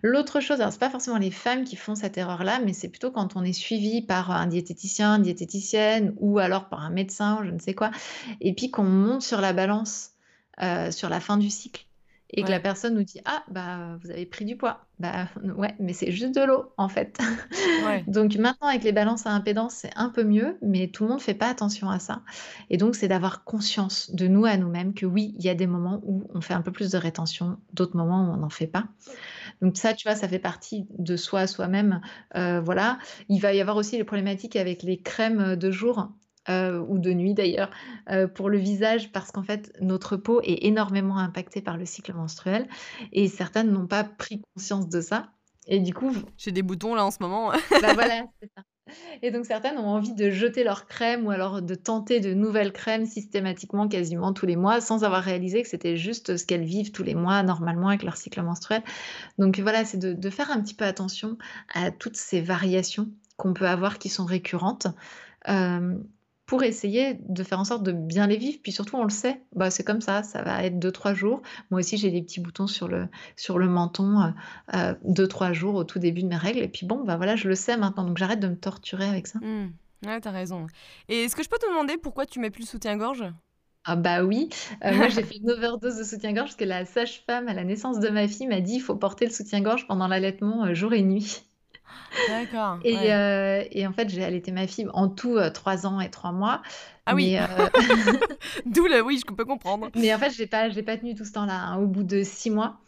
[0.03, 3.11] L'autre chose, alors c'est pas forcément les femmes qui font cette erreur-là, mais c'est plutôt
[3.11, 7.51] quand on est suivi par un diététicien, une diététicienne ou alors par un médecin je
[7.51, 7.91] ne sais quoi
[8.41, 10.13] et puis qu'on monte sur la balance,
[10.63, 11.88] heu, sur la fin du cycle
[12.31, 14.87] et que la personne nous dit ah bah vous avez pris du poids.
[14.99, 17.19] Bah ouais mais c'est juste de l'eau en fait.
[18.07, 21.21] Donc maintenant avec les balances à impédance c'est un peu mieux mais tout le monde
[21.21, 22.23] fait pas attention à ça.
[22.71, 25.67] Et donc c'est d'avoir conscience de nous à nous-mêmes que oui il y a des
[25.67, 28.67] moments où on fait un peu plus de rétention d'autres moments où on n'en fait
[28.67, 28.89] pas.
[29.63, 32.01] Donc ça tu vois ça fait partie de soi à soi-même.
[32.37, 32.99] Euh, voilà.
[33.29, 36.11] Il va y avoir aussi les problématiques avec les crèmes de jour
[36.49, 37.71] euh, ou de nuit d'ailleurs,
[38.11, 42.15] euh, pour le visage parce qu'en fait, notre peau est énormément impactée par le cycle
[42.15, 42.69] menstruel
[43.13, 45.29] et certaines n'ont pas pris conscience de ça
[45.67, 47.51] et du coup J'ai des boutons là en ce moment.
[47.83, 48.63] bah, voilà, c'est ça
[49.23, 52.73] et donc certaines ont envie de jeter leur crème ou alors de tenter de nouvelles
[52.73, 56.93] crèmes systématiquement quasiment tous les mois sans avoir réalisé que c'était juste ce qu'elles vivent
[56.93, 58.83] tous les mois normalement avec leur cycle menstruel.
[59.39, 61.37] Donc voilà, c'est de de faire un petit peu attention
[61.73, 64.89] à toutes ces variations qu'on peut avoir qui sont récurrentes,
[65.45, 66.03] hem
[66.49, 68.59] pour essayer de faire en sorte de bien les vivre.
[68.63, 71.43] Puis surtout, on le sait, bah, c'est comme ça, ça va être 2-3 jours.
[71.71, 74.33] Moi aussi, j'ai des petits boutons sur le, sur le menton,
[74.73, 76.61] 2-3 euh, jours au tout début de mes règles.
[76.61, 79.27] Et puis bon, bah voilà, je le sais maintenant, donc j'arrête de me torturer avec
[79.27, 79.39] ça.
[79.41, 79.73] Mmh.
[80.07, 80.67] Ouais, t'as raison.
[81.11, 83.25] Et est-ce que je peux te demander pourquoi tu mets plus le soutien-gorge?
[83.85, 84.49] Ah bah oui,
[84.85, 88.01] euh, moi j'ai fait une overdose de soutien-gorge parce que la sage-femme à la naissance
[88.01, 91.03] de ma fille m'a dit il faut porter le soutien-gorge pendant l'allaitement euh, jour et
[91.03, 91.48] nuit.
[92.29, 92.79] D'accord.
[92.85, 96.11] Et, euh, et, en fait, j'ai allaité ma fille en tout euh, trois ans et
[96.11, 96.63] trois mois.
[97.07, 97.37] Ah oui.
[97.37, 97.47] Euh,
[98.67, 99.89] D'où le oui, je peux comprendre.
[99.95, 101.55] Mais en fait, j'ai pas, j'ai pas tenu tout ce temps-là.
[101.55, 101.79] Hein.
[101.79, 102.79] Au bout de six mois,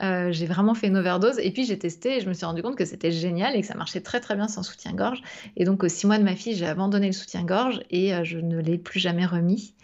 [0.00, 1.38] j'ai vraiment fait une overdose.
[1.38, 3.66] Et puis j'ai testé et je me suis rendu compte que c'était génial et que
[3.66, 5.22] ça marchait très très bien sans soutien-gorge.
[5.56, 8.58] Et donc, aux six mois de ma fille, j'ai abandonné le soutien-gorge et je ne
[8.58, 9.74] l'ai plus jamais remis.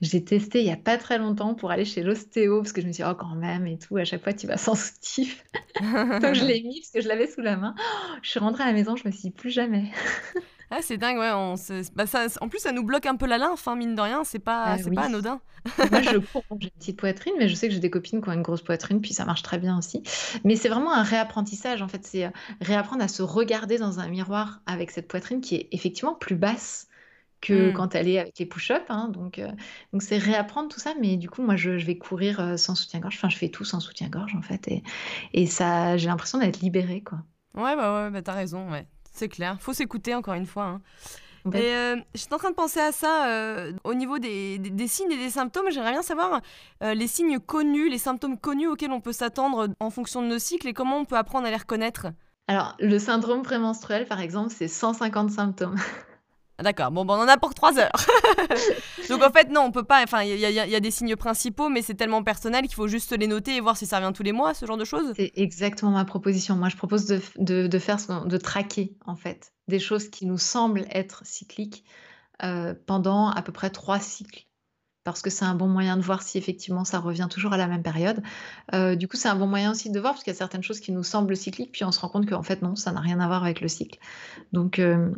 [0.00, 2.86] J'ai testé il y a pas très longtemps pour aller chez l'ostéo parce que je
[2.86, 5.44] me suis dit, oh, quand même et tout, à chaque fois tu vas sans soutif.
[5.80, 7.74] Donc je l'ai mis parce que je l'avais sous la main.
[8.22, 9.90] je suis rentrée à la maison, je me suis dit, plus jamais.
[10.70, 11.30] Ah, c'est dingue, ouais.
[11.32, 11.54] On
[11.94, 14.24] bah, ça, en plus, ça nous bloque un peu la lymphe, hein, mine de rien.
[14.24, 15.40] C'est pas, ah c'est pas anodin.
[15.90, 16.42] Moi, je cours.
[16.58, 18.62] J'ai une petite poitrine, mais je sais que j'ai des copines qui ont une grosse
[18.62, 20.02] poitrine, puis ça marche très bien aussi.
[20.42, 22.04] Mais c'est vraiment un réapprentissage, en fait.
[22.04, 22.30] C'est euh,
[22.60, 26.88] réapprendre à se regarder dans un miroir avec cette poitrine qui est effectivement plus basse
[27.44, 27.72] que mmh.
[27.74, 28.84] quand elle est avec les push-ups.
[28.88, 29.50] Hein, donc, euh,
[29.92, 30.94] donc c'est réapprendre tout ça.
[31.00, 33.16] Mais du coup, moi, je, vais courir euh, sans soutien-gorge.
[33.16, 34.66] Enfin, je fais tout sans soutien-gorge, en fait.
[34.68, 34.82] Et,
[35.34, 37.18] et ça, j'ai l'impression d'être libérée, quoi.
[37.54, 38.86] Ouais, bah ouais, bah, t'as raison, ouais.
[39.12, 39.58] C'est clair.
[39.60, 40.64] Faut s'écouter, encore une fois.
[40.64, 40.80] Hein.
[41.52, 43.28] Et euh, j'étais en train de penser à ça
[43.84, 45.66] au niveau des, des, signes et des symptômes.
[45.70, 46.40] J'aimerais bien savoir
[46.80, 50.68] les signes connus, les symptômes connus auxquels on peut s'attendre en fonction de nos cycles
[50.68, 52.06] et comment on peut apprendre à les reconnaître?
[52.48, 55.76] Alors, le syndrome prémenstruel, par exemple, c'est 150 symptômes.
[56.62, 57.90] D'accord, bon, on en a pour trois heures.
[59.08, 60.02] Donc en fait, non, on peut pas.
[60.04, 63.26] Enfin, il y, a des signes principaux, mais c'est tellement personnel qu'il faut juste les
[63.26, 65.12] noter et voir si ça revient tous les mois, ce genre de choses.
[65.16, 66.54] C'est exactement ma proposition.
[66.54, 67.20] Moi, je propose de,
[67.66, 71.84] de, faire, de traquer, en fait, des choses qui nous semblent être cycliques
[72.42, 74.46] euh, pendant à peu près trois cycles.
[75.02, 77.66] Parce que c'est un bon moyen de voir si effectivement ça revient toujours à la
[77.66, 78.22] même période.
[78.72, 80.62] Euh, du coup, c'est un bon moyen aussi de voir, parce qu'il y a certaines
[80.62, 83.00] choses qui nous semblent cycliques, puis on se rend compte qu'en fait, non, ça n'a
[83.00, 83.98] rien à voir avec le cycle.
[84.52, 85.10] Donc, euh,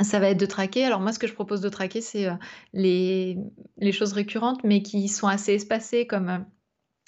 [0.00, 0.84] ça va être de traquer.
[0.84, 2.34] Alors moi, ce que je propose de traquer, c'est euh,
[2.72, 3.38] les,
[3.76, 6.38] les, choses récurrentes, mais qui sont assez espacées, comme euh,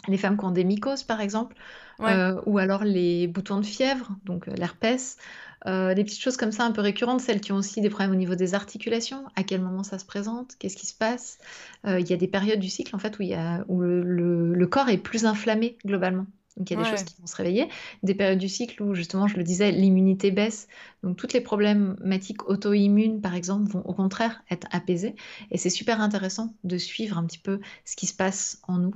[0.08, 1.56] les femmes qui ont des mycoses, par exemple,
[2.00, 5.16] euh, ou alors les boutons de fièvre, donc l'herpès.
[5.64, 8.16] des petites choses comme ça un peu récurrentes, celles qui ont aussi des problèmes au
[8.16, 11.38] niveau des articulations, à quel moment ça se présente, qu'est-ce qui se passe?
[11.86, 14.66] Il y a des périodes du cycle en fait où, il y a, où le
[14.66, 16.26] corps est plus inflammé globalement.
[16.56, 17.68] Donc il y a des choses qui vont se réveiller,
[18.02, 20.68] des périodes du cycle où justement, je le disais, l'immunité baisse.
[21.02, 25.16] Donc toutes les problématiques auto-immunes, par exemple, vont au contraire être apaisées.
[25.50, 28.94] Et c'est super intéressant de suivre un petit peu ce qui se passe en nous.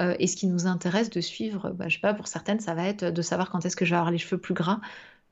[0.00, 2.74] Euh, et ce qui nous intéresse de suivre, bah, je sais pas, pour certaines, ça
[2.74, 4.80] va être de savoir quand est-ce que je vais avoir les cheveux plus gras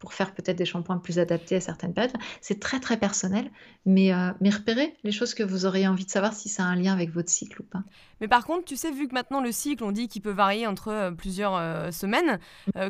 [0.02, 2.16] pour faire peut-être des shampoings plus adaptés à certaines périodes.
[2.40, 3.48] C'est très très personnel,
[3.86, 6.66] mais, euh, mais repérez les choses que vous auriez envie de savoir si ça a
[6.66, 7.84] un lien avec votre cycle ou pas.
[8.20, 10.66] Mais par contre, tu sais, vu que maintenant le cycle, on dit qu'il peut varier
[10.66, 12.40] entre euh, plusieurs euh, semaines,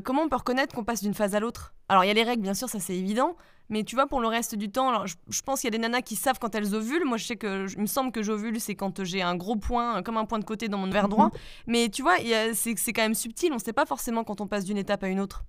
[0.04, 1.74] comment on peut reconnaître qu'on passe d'une phase à l'autre?
[1.90, 3.36] Alors il y a les règles, bien sûr, ça c'est évident,
[3.68, 5.82] mais tu vois, pour le reste du temps, alors je, pense qu'il y a des
[5.82, 7.04] nanas qui savent quand elles ovulent.
[7.04, 10.02] Moi, je sais que, il me semble que j'ovule, c'est quand j'ai un gros point,
[10.02, 11.26] comme un point de côté dans mon verre droit.
[11.26, 11.32] Mhm.
[11.66, 12.16] Mais tu vois,
[12.54, 15.08] c'est quand même subtil, on ne sait pas forcément quand on passe d'une étape à
[15.08, 15.44] une autre.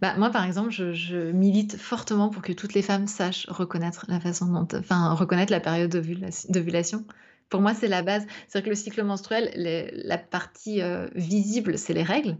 [0.00, 5.60] Bah, moi, par exemple, je, milite fortement pour que toutes les femmes sachent reconnaître la
[5.60, 7.04] période d'ovulation.
[7.48, 8.26] Pour moi, c'est la base.
[8.46, 12.38] C'est-à-dire que le cycle menstruel, la partie euh, visible, c'est les règles,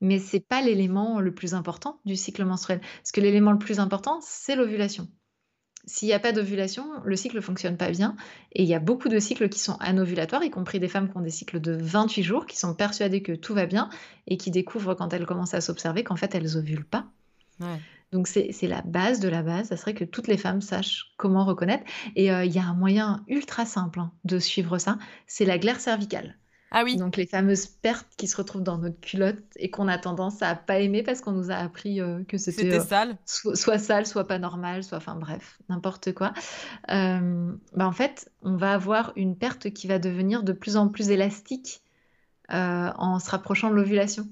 [0.00, 2.80] mais c'est pas l'élément le plus important du cycle menstruel.
[2.80, 5.08] Parce que l'élément le plus important, c'est l'ovulation.
[5.84, 8.16] S'il n'y a pas d'ovulation, le cycle ne fonctionne pas bien.
[8.52, 11.16] Et il y a beaucoup de cycles qui sont anovulatoires, y compris des femmes qui
[11.16, 13.90] ont des cycles de 28 jours, qui sont persuadées que tout va bien
[14.28, 17.06] et qui découvrent quand elles commencent à s'observer qu'en fait, elles ovulent pas.
[18.12, 21.46] Donc c'est la base de la base, ça serait que toutes les femmes sachent comment
[21.46, 21.84] reconnaître.
[22.14, 25.58] Et euh, il y a un moyen ultra simple hein, de suivre ça, c'est la
[25.58, 26.36] glaire cervicale.
[26.74, 26.96] Ah oui.
[26.96, 30.54] Donc les fameuses pertes qui se retrouvent dans notre culotte et qu'on a tendance à
[30.54, 33.18] pas aimer parce qu'on nous a appris euh, que c'était euh, sale.
[33.26, 36.32] soit sale, soit pas normal, soit enfin bref, n'importe quoi.
[36.90, 40.88] Euh, bah, en fait, on va avoir une perte qui va devenir de plus en
[40.88, 41.82] plus élastique
[42.48, 44.26] en se rapprochant de l'ovulation.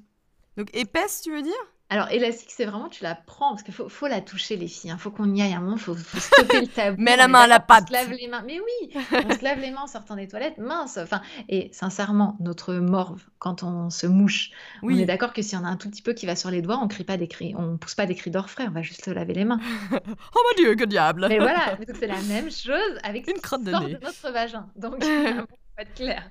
[0.59, 1.53] Donc épaisse, tu veux dire?
[1.93, 4.91] Alors, élastique, c'est vraiment, tu la prends, parce qu'il faut, faut la toucher, les filles.
[4.91, 4.99] Il hein.
[4.99, 7.03] faut qu'on y aille un moment, il faut, stopper le tabou.
[7.03, 7.85] Mets la main à la patte.
[7.85, 8.45] On se lave les mains.
[8.47, 10.99] Mais oui, on se lave les mains en sortant des toilettes, mince.
[10.99, 14.53] Enfin, et sincèrement, notre morve, quand on se mouche,
[14.85, 16.63] on est d'accord que si on a un tout petit peu qui va sur les
[16.63, 19.05] doigts, on crie pas des cris, on pousse pas des cris d'orfraie, on va juste
[19.05, 19.59] se laver les mains.
[19.93, 23.73] oh mon dieu, que diable Mais voilà, c'est la même chose avec une crotte de,
[23.73, 24.69] de notre vagin.
[24.77, 25.05] Donc,
[25.81, 26.29] être clair.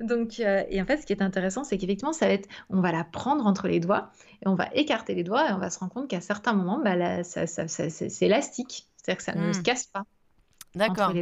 [0.00, 2.80] Donc, euh, et en fait, ce qui est intéressant, c'est qu'effectivement, ça va être, on
[2.80, 4.10] va la prendre entre les doigts
[4.44, 6.80] et on va écarter les doigts et on va se rendre compte qu'à certains moments,
[6.82, 9.62] bah, ça, c'est élastique, c'est-à-dire que ça ne se hmm.
[9.62, 10.04] casse pas.
[10.74, 11.12] D'accord.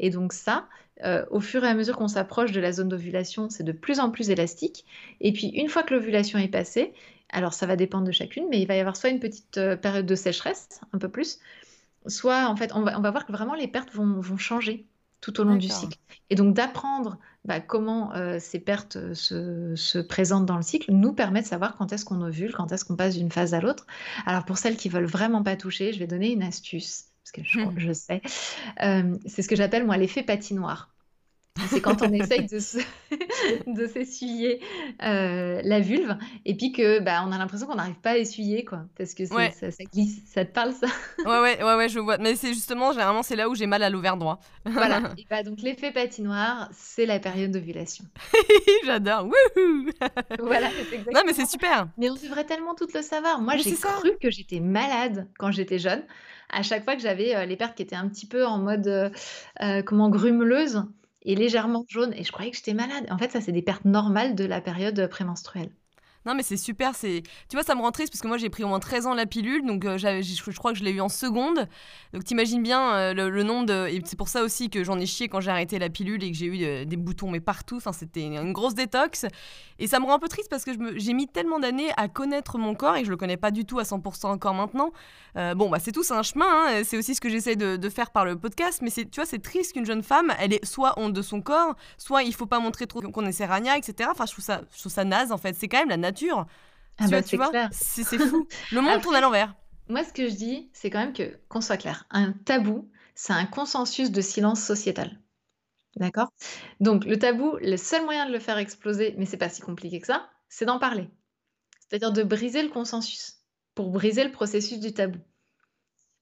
[0.00, 0.66] Et donc ça,
[1.04, 4.00] euh, au fur et à mesure qu'on s'approche de la zone d'ovulation, c'est de plus
[4.00, 4.84] en plus élastique.
[5.20, 6.92] Et puis une fois que l'ovulation est passée,
[7.28, 9.76] alors ça va dépendre de chacune, mais il va y avoir soit une petite euh,
[9.76, 11.38] période de sécheresse, un peu plus,
[12.06, 14.84] soit en fait on va, on va voir que vraiment les pertes vont, vont changer
[15.22, 15.96] tout au long du cycle.
[16.28, 21.14] Et donc d'apprendre bah, comment euh, ces pertes euh, se, présentent dans le cycle nous
[21.14, 23.86] permet de savoir quand est-ce qu'on ovule, quand est-ce qu'on passe d'une phase à l'autre.
[24.26, 27.42] Alors pour celles qui veulent vraiment pas toucher, je vais donner une astuce, parce que
[27.44, 27.94] je, hmm.
[27.94, 28.22] sais.
[28.82, 30.90] Euh, c'est ce que j'appelle moi l'effet patinoire.
[31.68, 32.46] C'est quand on essaye
[33.66, 34.60] de, s'essuyer
[35.02, 38.64] euh, la vulve et puis que bah, on a l'impression qu'on n'arrive pas à essuyer
[38.64, 39.36] quoi parce que ça,
[39.92, 40.22] glisse.
[40.26, 40.86] Ça te parle ça
[41.26, 42.16] ouais, ouais, ouais, ouais, je vois.
[42.18, 44.40] Mais c'est justement, généralement, c'est là où j'ai mal à l'ovaire droit.
[44.64, 45.02] voilà.
[45.18, 48.04] Et bah, donc l'effet patinoire, c'est la période d'ovulation.
[48.86, 49.26] J'adore.
[49.26, 49.90] Wouhou
[50.40, 51.12] Voilà, exactement.
[51.14, 51.88] Non, mais c'est super.
[51.98, 53.40] Mais on devrait tellement tout le savoir.
[53.40, 56.02] Moi, j'ai cru que j'étais malade quand j'étais jeune.
[56.48, 58.86] À chaque fois que j'avais euh, les pertes qui étaient un petit peu en mode
[59.62, 60.84] euh, comment grumeleuse
[61.24, 63.06] et légèrement jaune et je croyais que j'étais malade.
[63.10, 65.70] En fait, ça, c'est des pertes normales de la période prémenstruelle.
[66.24, 66.94] Non, mais c'est super.
[66.94, 69.06] C'est, tu vois, ça me rend triste parce que moi j'ai pris au moins 13
[69.06, 71.66] ans la pilule, donc euh, je, crois que je l'ai eu en seconde.
[72.12, 73.88] Donc t'imagines bien euh, le, nombre de.
[73.88, 76.30] Et c'est pour ça aussi que j'en ai chié quand j'ai arrêté la pilule et
[76.30, 77.76] que j'ai eu euh, des boutons mais partout.
[77.76, 79.26] Enfin, c'était une, grosse détox.
[79.78, 82.56] Et ça me rend un peu triste parce que j'ai mis tellement d'années à connaître
[82.56, 84.92] mon corps et que je le connais pas du tout à 100% encore maintenant.
[85.34, 86.46] bon, bah c'est tout, un chemin.
[86.46, 88.80] Hein, c'est aussi ce que j'essaie de, faire par le podcast.
[88.82, 91.40] Mais c'est, tu vois, c'est triste qu'une jeune femme, elle est soit honte de son
[91.40, 94.08] corps, soit il faut pas montrer trop qu'on est serrania, etc.
[94.12, 95.56] Enfin, je trouve ça, je trouve ça naze en fait.
[95.56, 96.46] C'est quand même la nature.
[96.98, 98.46] Ah bah, tu vois, c'est fou.
[98.72, 99.54] Le monde tourne à l'envers.
[99.88, 103.32] Moi, ce que je dis, c'est quand même que, qu'on soit clair, un tabou, c'est
[103.32, 105.18] un consensus de silence sociétal.
[105.96, 106.32] D'accord?
[106.80, 110.00] Donc, le tabou, le seul moyen de le faire exploser, mais c'est pas si compliqué
[110.00, 111.10] que ça, c'est d'en parler.
[111.80, 113.38] C'est-à-dire de briser le consensus
[113.74, 115.18] pour briser le processus du tabou.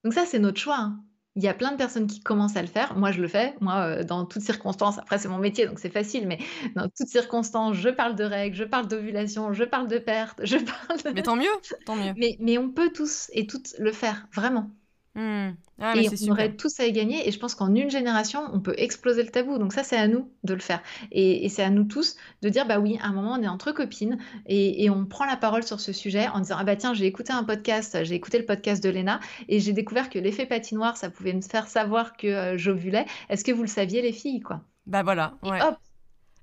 [0.05, 0.79] Donc, ça, c'est notre choix.
[0.79, 1.05] Hein.
[1.41, 2.95] Il y a plein de personnes qui commencent à le faire.
[2.99, 3.55] Moi, je le fais.
[3.63, 6.39] Moi, euh, dans toutes circonstances, après, c'est mon métier, donc c'est facile, mais
[6.77, 10.59] dans toutes circonstances, je parle de règles, je parle d'ovulation, je parle de perte, je
[10.59, 11.11] parle de...
[11.15, 11.49] Mais tant mieux,
[11.87, 12.13] tant mieux.
[12.19, 14.69] Mais, mais on peut tous et toutes le faire, vraiment.
[15.17, 15.51] Mmh.
[15.81, 17.27] Ah, et on aurait tous à y gagner.
[17.27, 19.59] Et je pense qu'en une génération, on peut exploser le tabou.
[19.59, 20.83] Donc ça, c'est à nous de le faire.
[21.11, 23.73] Et, c'est à nous tous de dire, bah oui, à un moment, on est entre
[23.73, 27.07] copines et, on prend la parole sur ce sujet en disant, ah bah tiens, j'ai
[27.07, 30.97] écouté un podcast, j'ai écouté le podcast de Léna et j'ai découvert que l'effet patinoire,
[30.97, 33.07] ça pouvait me faire savoir que euh, j'ovulais.
[33.29, 34.61] Est-ce que vous le saviez, les filles, quoi?
[34.87, 35.35] Bah voilà.
[35.45, 35.77] Et hop,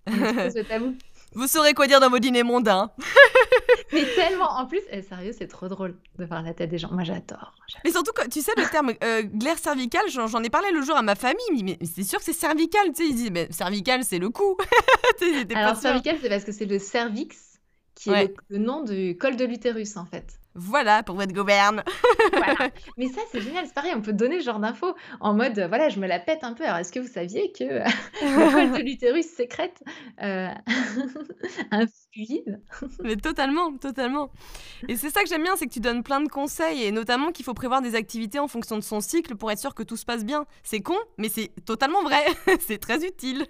[0.07, 0.95] on le tabou.
[1.33, 2.91] Vous saurez quoi dire dans vos dîners mondains.
[3.93, 6.91] mais tellement, en plus, eh, sérieux, c'est trop drôle de voir la tête des gens.
[6.91, 7.55] Moi, j'adore.
[7.83, 11.01] Mais surtout, tu sais, le terme euh, glaire cervicale, j'en ai parlé le jour à
[11.01, 11.63] ma famille.
[11.63, 12.87] Mais, c'est sûr que c'est cervical.
[12.87, 14.57] Tu sais, ils disent, mais cervical, c'est le cou.
[15.55, 17.59] Alors, cervical, c'est parce que c'est le cervix
[17.95, 20.39] qui est le, nom du col de l'utérus, en fait.
[20.59, 21.83] Voilà, pour votre gouverne.
[22.33, 22.69] voilà.
[22.97, 23.65] Mais ça, c'est génial.
[23.67, 26.43] C'est pareil, on peut donner ce genre d'infos en mode, voilà, je me la pète
[26.43, 26.63] un peu.
[26.63, 27.63] Alors, est-ce que vous saviez que
[28.23, 29.83] le col de l'utérus sécrète
[30.23, 30.49] euh,
[31.71, 32.59] un fluide?
[33.03, 34.31] Mais totalement, totalement.
[34.87, 37.31] Et c'est ça que j'aime bien, c'est que tu donnes plein de conseils et notamment
[37.31, 39.97] qu'il faut prévoir des activités en fonction de son cycle pour être sûr que tout
[39.97, 40.45] se passe bien.
[40.63, 42.23] C'est con, mais c'est totalement vrai.
[42.59, 43.45] c'est très utile.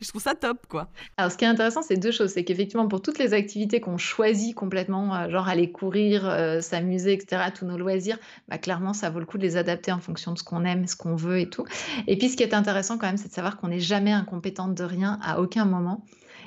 [0.00, 0.88] Je trouve ça top, quoi.
[1.18, 2.30] Alors, ce qui est intéressant, c'est deux choses.
[2.30, 7.12] C'est qu'effectivement, pour toutes les activités qu'on choisit complètement, euh, genre aller courir, euh, s'amuser,
[7.12, 8.18] etc., tous nos loisirs,
[8.48, 10.86] bah, clairement, ça vaut le coup de les adapter en fonction de ce qu'on aime,
[10.86, 11.64] ce qu'on veut et tout.
[12.06, 14.74] Et puis, ce qui est intéressant quand même, c'est de savoir qu'on n'est jamais incompétente
[14.74, 16.04] de rien à aucun moment.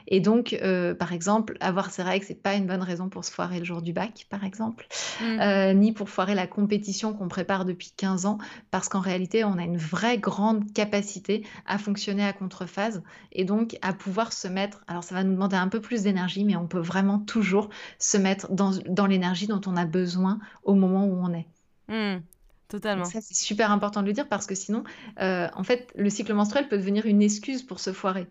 [0.08, 3.32] Et donc, euh, par exemple, avoir ses règles, c'est pas une bonne raison pour se
[3.32, 4.88] foirer le jour du bac, par exemple,
[5.22, 5.24] mmh.
[5.24, 8.38] euh, ni pour foirer la compétition qu'on prépare depuis 15 ans,
[8.72, 13.78] parce qu'en réalité, on a une vraie grande capacité à fonctionner à contrephase et donc
[13.82, 14.84] à pouvoir se mettre.
[14.88, 18.18] Alors, ça va nous demander un peu plus d'énergie, mais on peut vraiment toujours se
[18.18, 21.48] mettre dans, dans l'énergie dont on a besoin au moment où on est.
[21.88, 22.22] Mmh.
[22.68, 23.06] Totalement.
[23.06, 24.84] ça, c'est super important de le dire parce que sinon,
[25.22, 28.28] euh, en fait, le cycle menstruel peut devenir une excuse pour se foirer.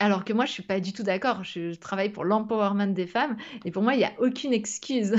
[0.00, 1.44] Alors que moi, je suis pas du tout d'accord.
[1.44, 5.14] Je, travaille pour l'empowerment des femmes et pour moi, il n'y a aucune excuse.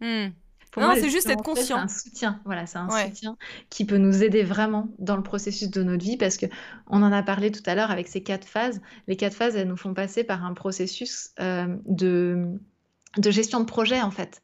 [0.00, 0.28] Hmm.
[0.76, 1.76] non, c'est juste être conscient.
[1.78, 3.36] C'est un soutien, voilà, c'est un soutien
[3.70, 6.46] qui peut nous aider vraiment dans le processus de notre vie parce que
[6.86, 8.80] on en a parlé tout à l'heure avec ces quatre phases.
[9.06, 12.46] Les quatre phases, elles nous font passer par un processus euh, de,
[13.16, 14.42] de gestion de projet en fait.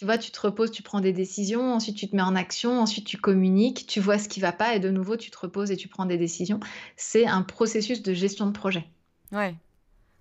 [0.00, 2.80] Tu vois, tu te reposes, tu prends des décisions, ensuite tu te mets en action,
[2.80, 5.70] ensuite tu communiques, tu vois ce qui va pas et de nouveau tu te reposes
[5.70, 6.58] et tu prends des décisions.
[6.96, 8.86] C'est un processus de gestion de projet.
[9.30, 9.54] Ouais.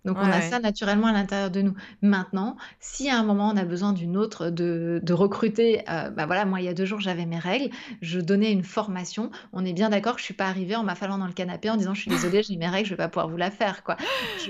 [0.10, 1.76] Donc on a ça naturellement à l'intérieur de nous.
[2.02, 6.46] Maintenant, si à un moment on a besoin d'une autre, de, recruter, euh, bah voilà,
[6.46, 7.70] moi il y a deux jours j'avais mes règles,
[8.02, 11.20] je donnais une formation, on est bien d'accord que je suis pas arrivée en m'affalant
[11.20, 13.30] dans le canapé en disant je suis désolée, j'ai mes règles, je vais pas pouvoir
[13.30, 13.98] vous la faire quoi.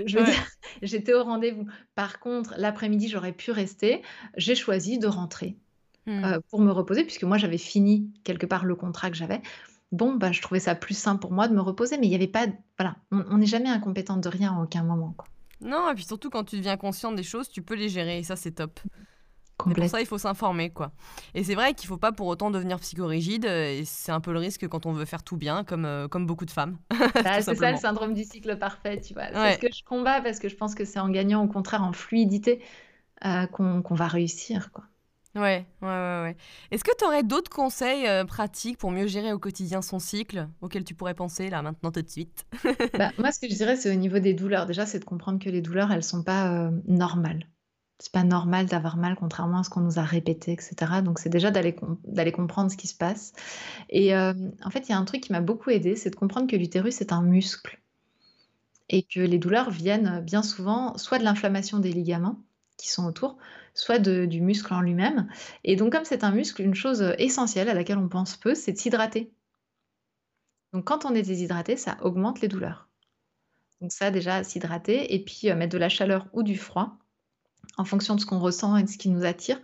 [0.05, 0.34] Je, veux dire,
[0.82, 1.66] j'étais au rendez-vous.
[1.95, 4.01] Par contre, l'après-midi j'aurais pu rester,
[4.38, 5.57] j'ai choisi de rentrer
[6.05, 6.24] hmm.
[6.24, 9.41] euh, pour me reposer puisque moi j'avais fini quelque part le contrat que j'avais
[9.91, 12.16] bon, bah, je trouvais ça plus simple pour moi de me reposer, mais il n'y
[12.16, 12.45] avait pas.
[12.78, 15.16] Voilà, on n'est jamais incompétente de rien à aucun moment.
[15.18, 15.28] Quoi.
[15.62, 18.24] Non, et puis surtout quand tu deviens consciente des choses, tu peux les gérer et
[18.24, 18.80] ça c'est top.
[19.66, 20.91] Mais pour ça, il faut s'informer, quoi.
[21.36, 24.39] Et c'est vrai qu'il faut pas pour autant devenir psychorigide, et c'est un peu le
[24.39, 26.78] risque quand on veut faire tout bien, comme, euh, comme beaucoup de femmes.
[27.24, 29.28] Bah, c'est ça le syndrome du cycle parfait, tu vois.
[29.34, 31.84] C'est ce que je combats parce que je pense que c'est en gagnant, au contraire,
[31.84, 32.62] en fluidité,
[33.26, 34.86] euh, qu'on va réussir, quoi.
[35.36, 36.22] Ouais, ouais, ouais.
[36.24, 36.38] ouais.
[36.72, 40.48] Est-ce que tu aurais d'autres conseils euh, pratiques pour mieux gérer au quotidien son cycle,
[40.62, 42.46] auxquels tu pourrais penser là maintenant tout de suite?
[42.98, 44.66] Bah, Moi, ce que je dirais, c'est au niveau des douleurs.
[44.66, 47.48] Déjà, c'est de comprendre que les douleurs, elles sont pas euh, normales.
[48.00, 51.02] C'est pas normal d'avoir mal, contrairement à ce qu'on nous a répété, etc.
[51.04, 53.34] Donc, c'est déjà d'aller comprendre ce qui se passe.
[53.90, 56.16] Et euh, en fait, il y a un truc qui m'a beaucoup aidé, c'est de
[56.16, 57.80] comprendre que l'utérus est un muscle
[58.90, 62.40] et que les douleurs viennent bien souvent soit de l'inflammation des ligaments
[62.80, 63.38] qui sont autour,
[63.76, 65.30] soit du muscle en lui-même.
[65.64, 68.72] Et donc comme c'est un muscle, une chose essentielle à laquelle on pense peu, c'est
[68.72, 69.32] de s'hydrater.
[70.74, 72.90] Donc quand on est déshydraté, ça augmente les douleurs.
[73.82, 76.98] Donc ça déjà, s'hydrater et puis euh, mettre de la chaleur ou du froid
[77.78, 79.62] en fonction de ce qu'on ressent et de ce qui nous attire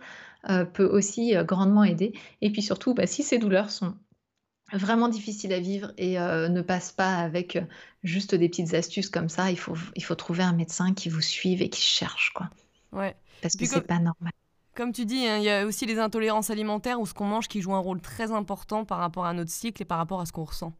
[0.48, 2.12] euh, peut aussi euh, grandement aider.
[2.40, 3.94] Et puis surtout, bah, si ces douleurs sont
[4.72, 7.56] vraiment difficiles à vivre et ne passent pas avec
[8.02, 11.20] juste des petites astuces comme ça, il faut, il faut trouver un médecin qui vous
[11.20, 12.32] suive et qui cherche.
[12.34, 12.50] quoi.
[12.96, 13.14] Ouais.
[13.42, 14.32] Parce que c'est pas normal.
[14.74, 17.48] Comme tu dis, hein, il y a aussi les intolérances alimentaires ou ce qu'on mange
[17.48, 20.26] qui joue un rôle très important par rapport à notre cycle et par rapport à
[20.26, 20.74] ce qu'on ressent.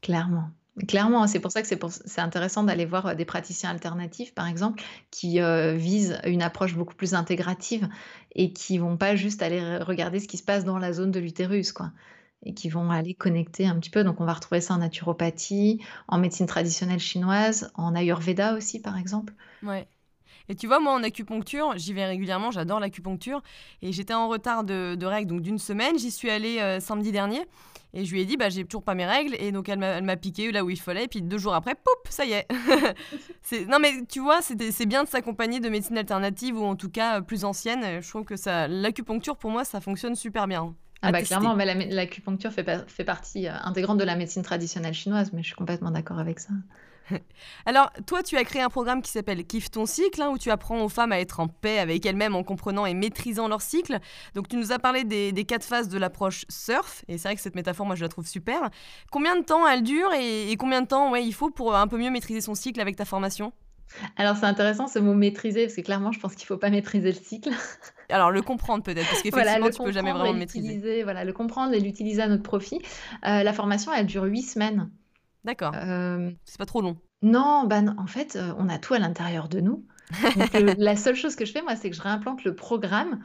[0.00, 0.50] Clairement.
[0.88, 4.82] Clairement, c'est pour ça que c'est intéressant d'aller voir euh, des praticiens alternatifs, par exemple,
[5.10, 7.88] qui euh, visent une approche beaucoup plus intégrative
[8.34, 11.20] et qui vont pas juste aller regarder ce qui se passe dans la zone de
[11.20, 11.92] l'utérus, quoi,
[12.44, 14.02] et qui vont aller connecter un petit peu.
[14.02, 18.96] Donc, on va retrouver ça en naturopathie, en médecine traditionnelle chinoise, en ayurveda aussi, par
[18.96, 19.34] exemple.
[19.62, 19.86] Ouais.
[20.52, 23.40] Et tu vois, moi en acupuncture, j'y vais régulièrement, j'adore l'acupuncture.
[23.80, 25.98] Et j'étais en retard de, règles, donc d'une semaine.
[25.98, 27.46] J'y suis allée euh, samedi dernier.
[27.94, 29.34] Et je lui ai dit, bah, j'ai toujours pas mes règles.
[29.38, 31.04] Et donc, elle m'a piqué là où il fallait.
[31.04, 32.46] Et puis, deux jours après, poup, ça y est.
[33.66, 37.22] non, mais tu vois, c'est bien de s'accompagner de médecine alternative ou en tout cas
[37.22, 38.02] plus ancienne.
[38.02, 40.74] Je trouve que ça, l'acupuncture, pour moi, ça fonctionne super bien.
[41.00, 45.32] Ah bah clairement, mais l'acupuncture fait, fait partie euh, intégrante de la médecine traditionnelle chinoise,
[45.32, 46.50] mais je suis complètement d'accord avec ça.
[47.66, 50.50] Alors, toi, tu as créé un programme qui s'appelle Kiffe ton cycle, hein, où tu
[50.50, 53.98] apprends aux femmes à être en paix avec elles-mêmes en comprenant et maîtrisant leur cycle.
[54.34, 57.40] Donc, tu nous as parlé des, quatre phases de l'approche surf, et c'est vrai que
[57.40, 58.70] cette métaphore, moi, je la trouve super.
[59.10, 61.98] Combien de temps elle dure et, combien de temps ouais, il faut pour un peu
[61.98, 63.52] mieux maîtriser son cycle avec ta formation?
[64.16, 66.70] Alors c'est intéressant ce mot maîtriser, parce que clairement je pense qu'il ne faut pas
[66.70, 67.50] maîtriser le cycle.
[68.08, 71.02] Alors le comprendre peut-être, parce qu'effectivement tu peux jamais vraiment le maîtriser.
[71.02, 72.80] Voilà, le comprendre et l'utiliser à notre profit.
[73.26, 74.90] Euh, la formation elle dure huit semaines.
[75.44, 75.72] D'accord.
[75.74, 76.96] Euh, c'est pas trop long.
[77.22, 79.86] Non, bah en fait, euh, on a tout à l'intérieur de nous.
[80.78, 83.20] la seule chose que je fais, moi, c'est que je réimplante le programme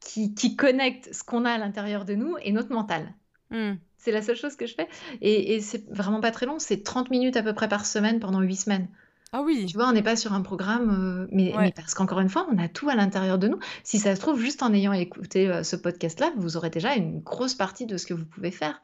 [0.00, 3.14] qui, qui connecte ce qu'on a à l'intérieur de nous et notre mental.
[3.50, 3.74] Hmm.
[3.98, 4.88] C'est la seule chose que je fais.
[5.20, 8.20] Et, et c'est vraiment pas très long, c'est 30 minutes à peu près par semaine
[8.20, 8.88] pendant 8 semaines.
[9.36, 9.66] Ah oui.
[9.66, 12.56] Tu vois, on n'est pas sur un programme, mais, mais parce qu'encore une fois, on
[12.58, 13.58] a tout à l'intérieur de nous.
[13.82, 17.54] Si ça se trouve, juste en ayant écouté ce podcast-là, vous aurez déjà une grosse
[17.54, 18.80] partie de ce que vous pouvez faire.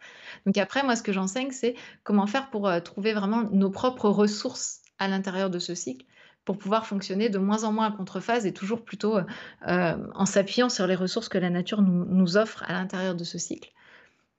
[0.47, 4.81] Donc après, moi, ce que j'enseigne, c'est comment faire pour trouver vraiment nos propres ressources
[4.99, 6.05] à l'intérieur de ce cycle
[6.45, 9.19] pour pouvoir fonctionner de moins en moins à contrephase et toujours plutôt
[9.69, 13.39] en s'appuyant sur les ressources que la nature nous, nous offre à l'intérieur de ce
[13.39, 13.71] cycle.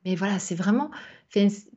[0.04, 0.92] Mais voilà, c'est vraiment,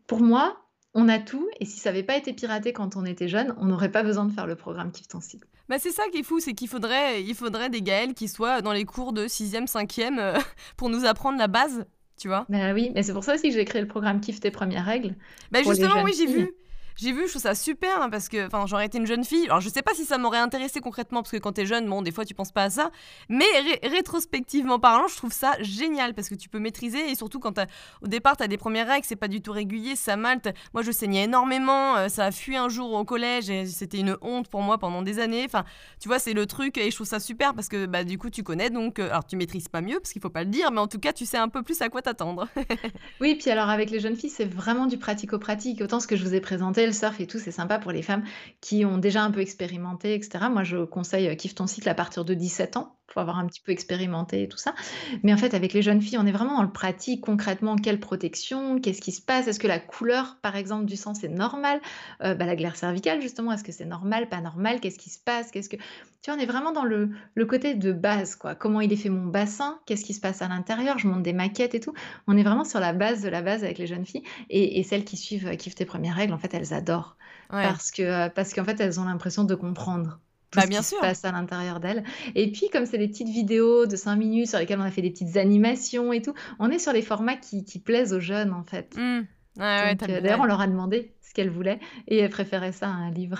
[0.09, 0.64] pour moi,
[0.95, 3.67] on a tout, et si ça n'avait pas été piraté quand on était jeune, on
[3.67, 5.47] n'aurait pas besoin de faire le programme Kiff ton cycle.
[5.69, 8.63] Bah c'est ça qui est fou, c'est qu'il faudrait, il faudrait des Gaëls qui soient
[8.63, 10.39] dans les cours de 6e, 5e euh,
[10.77, 11.85] pour nous apprendre la base,
[12.19, 12.47] tu vois.
[12.49, 14.85] Bah oui, mais c'est pour ça aussi que j'ai créé le programme Kiff tes premières
[14.85, 15.15] règles.
[15.51, 16.53] Bah justement, oui, j'ai vu.
[16.97, 19.47] J'ai vu, je trouve ça super hein, parce que j'aurais été une jeune fille.
[19.47, 22.03] Alors je sais pas si ça m'aurait intéressé concrètement parce que quand t'es jeune, bon
[22.03, 22.91] des fois tu penses pas à ça.
[23.29, 23.45] Mais
[23.83, 27.59] rétrospectivement parlant, je trouve ça génial parce que tu peux maîtriser et surtout quand
[28.01, 30.49] au départ t'as des premières règles, c'est pas du tout régulier, ça malte.
[30.73, 34.17] Moi je saignais énormément, euh, ça a fui un jour au collège et c'était une
[34.23, 35.43] honte pour moi pendant des années.
[35.47, 35.65] Enfin
[35.99, 38.31] tu vois c'est le truc et je trouve ça super parce que bah du coup
[38.31, 40.71] tu connais donc euh, alors tu maîtrises pas mieux parce qu'il faut pas le dire,
[40.71, 42.47] mais en tout cas tu sais un peu plus à quoi t'attendre.
[43.21, 46.23] oui puis alors avec les jeunes filles c'est vraiment du pratico-pratique autant ce que je
[46.23, 48.24] vous ai présenté le surf et tout, c'est sympa pour les femmes
[48.61, 50.47] qui ont déjà un peu expérimenté, etc.
[50.51, 53.47] Moi, je conseille euh, Kiffe ton cycle à partir de 17 ans faut avoir un
[53.47, 54.75] petit peu expérimenté et tout ça.
[55.23, 58.01] Mais en fait, avec les jeunes filles, on est vraiment dans le pratique, concrètement, quelle
[58.01, 61.81] protection, qu'est-ce qui se passe, est-ce que la couleur, par exemple, du sang, c'est normal?
[62.23, 65.19] Euh, bah, La glaire cervicale, justement, est-ce que c'est normal, pas normal, qu'est-ce qui se
[65.19, 65.77] passe, qu'est-ce que...
[65.77, 68.55] Tu vois, on est vraiment dans le, le, côté de base, quoi.
[68.55, 71.35] Comment il est fait mon bassin, qu'est-ce qui se passe à l'intérieur, je monte des
[71.35, 71.93] maquettes et tout.
[72.27, 74.23] On est vraiment sur la base de la base avec les jeunes filles.
[74.49, 77.17] Et, celles qui suivent euh, Kiff tes premières règles, en fait, elles adorent.
[77.51, 80.19] Parce que euh, parce qu'en fait, elles ont l'impression de comprendre
[80.55, 80.99] bah, bien ce qui sûr.
[80.99, 82.05] se passe à l'intérieur d'elle.
[82.35, 85.03] Et puis, comme c'est des petites vidéos de 5 minutes sur lesquelles on a fait
[85.03, 88.53] des petites animations et tout, on est sur les formats qui, qui plaisent aux jeunes,
[88.53, 88.95] en fait.
[88.97, 89.21] Mmh.
[89.61, 91.79] Euh, d'ailleurs, on leur a demandé ce qu'elles voulaient
[92.09, 93.39] et elles préféraient ça à un livre.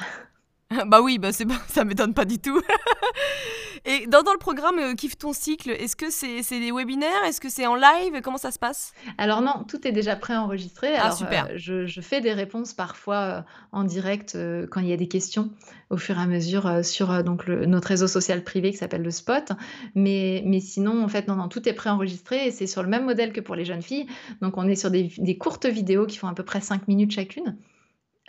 [0.87, 2.61] bah oui, bah c'est ça m'étonne pas du tout.
[3.87, 7.23] Et dans, dans, le programme euh, Kiffe ton cycle, est-ce que c'est des webinaires?
[7.27, 8.23] Est-ce que c'est en live?
[8.23, 8.95] Comment ça se passe?
[9.19, 10.95] Alors non, tout est déjà pré-enregistré.
[10.97, 11.49] Ah, super.
[11.51, 13.41] Euh, je, je, fais des réponses parfois euh,
[13.73, 14.39] en direct
[14.71, 15.51] quand il y a des questions
[15.91, 19.11] au fur et à mesure sur donc le, notre réseau social privé qui s'appelle le
[19.11, 19.53] Spot.
[19.95, 23.05] Mais, mais sinon, en fait, non, non, tout est pré-enregistré et c'est sur le même
[23.05, 24.07] modèle que pour les jeunes filles.
[24.41, 27.13] Donc on est sur des, des courtes vidéos qui font à peu près 5 minutes
[27.13, 27.55] chacune.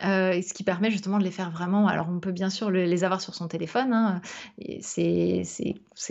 [0.04, 1.86] Euh, ce qui permet justement de les faire vraiment.
[1.88, 4.20] Alors, on peut bien sûr les avoir sur son téléphone, hein,
[4.82, 5.44] c'est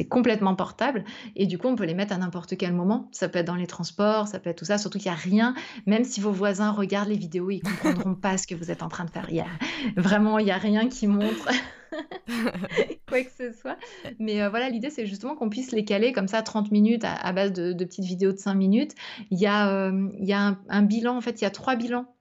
[0.09, 1.03] complètement portable,
[1.35, 3.07] et du coup, on peut les mettre à n'importe quel moment.
[3.11, 5.19] Ça peut être dans les transports, ça peut être tout ça, surtout qu'il n'y a
[5.19, 5.53] rien,
[5.85, 8.81] même si vos voisins regardent les vidéos, ils ne comprendront pas ce que vous êtes
[8.81, 9.27] en train de faire.
[9.29, 9.47] Il y a,
[9.95, 11.47] vraiment, il n'y a rien qui montre.
[13.07, 13.77] quoi que ce soit.
[14.17, 17.31] Mais euh, voilà, l'idée, c'est justement qu'on puisse les caler comme ça 30 minutes à,
[17.33, 18.95] base de, petites vidéos de 5 minutes.
[19.29, 21.51] Il y a, euh, il y a un, un, bilan, en fait, il y a
[21.51, 22.14] trois bilans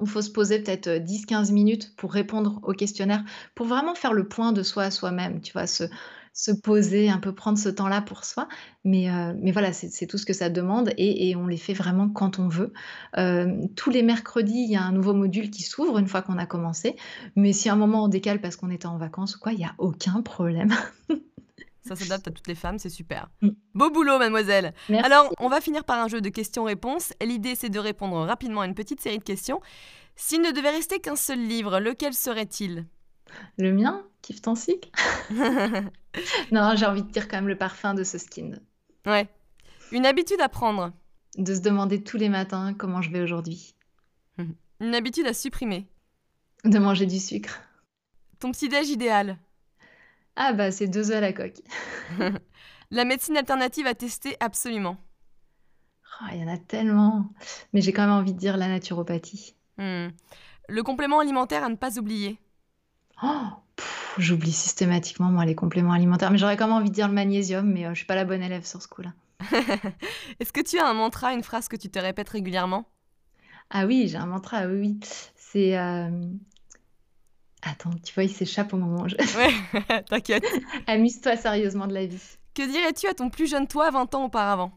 [0.00, 3.24] il faut se poser peut-être 10-15 minutes pour répondre au questionnaire,
[3.54, 5.84] pour vraiment faire le point de soi à soi-même, tu vois, se,
[6.32, 8.46] se poser, un peu prendre ce temps-là pour soi.
[8.84, 9.08] Mais,
[9.40, 12.38] mais voilà, c'est tout ce que ça demande et, et, on les fait vraiment quand
[12.38, 12.72] on veut.
[13.74, 16.46] tous les mercredis, il y a un nouveau module qui s'ouvre une fois qu'on a
[16.46, 16.96] commencé.
[17.36, 19.58] Mais si à un moment on décale parce qu'on était en vacances ou quoi, il
[19.58, 20.74] n'y a aucun problème.
[21.86, 23.30] Ça s'adapte à toutes les femmes, c'est super.
[23.42, 23.50] Mm.
[23.76, 24.72] Beau boulot, mademoiselle.
[25.04, 27.12] Alors, on va finir par un jeu de questions-réponses.
[27.22, 29.60] L'idée, c'est de répondre rapidement à une petite série de questions.
[30.16, 32.86] S'il ne devait rester qu'un seul livre, lequel serait-il?
[33.58, 34.88] Le mien Kiffe ton cycle?
[36.50, 38.52] Non, j'ai envie de dire quand même le parfum de ce skin.
[39.04, 39.28] Ouais.
[39.92, 40.94] Une habitude à prendre?
[41.36, 43.74] De se demander tous les matins comment je vais aujourd'hui.
[44.80, 45.86] Une habitude à supprimer?
[46.64, 47.60] De manger du sucre.
[48.40, 49.36] Ton petit-déj idéal?
[50.36, 51.60] Ah bah c'est deux œufs à la coque.
[52.90, 54.96] la médecine alternative à tester absolument.
[56.20, 57.30] Oh, il y en a tellement.
[57.72, 59.54] Mais j'ai quand même envie de dire la naturopathie.
[59.78, 60.08] Hmm.
[60.68, 62.38] Le complément alimentaire à ne pas oublier.
[63.22, 63.46] Oh,
[64.18, 66.30] j'oublie systématiquement moi les compléments alimentaires.
[66.30, 68.24] Mais j'aurais quand même envie de dire le magnésium, mais euh, je suis pas la
[68.24, 69.12] bonne élève sur ce coup-là.
[70.40, 72.88] Est-ce que tu as un mantra, une phrase que tu te répètes régulièrement?
[73.70, 75.00] Ah oui, j'ai un mantra, oui, oui.
[75.34, 76.10] C'est euh,
[77.62, 79.16] Attends, tu vois, il s'échappe au moment où je...
[79.36, 80.44] Ouais, t'inquiète.
[80.86, 82.22] Amuse-toi sérieusement de la vie.
[82.56, 84.72] Que dirais-tu à ton plus jeune toi 20 ans auparavant?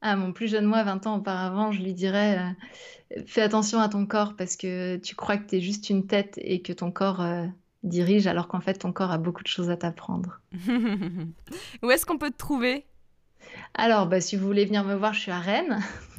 [0.00, 3.90] À mon plus jeune moi 20 ans auparavant, je lui dirais euh, fais attention à
[3.90, 6.90] ton corps parce que tu crois que tu es juste une tête et que ton
[6.90, 7.44] corps euh,
[7.82, 10.40] dirige alors qu'en fait ton corps a beaucoup de choses à t'apprendre.
[11.82, 12.86] Où est-ce qu'on peut te trouver?
[13.74, 15.80] Alors, bah, si vous voulez venir me voir, je suis à Rennes.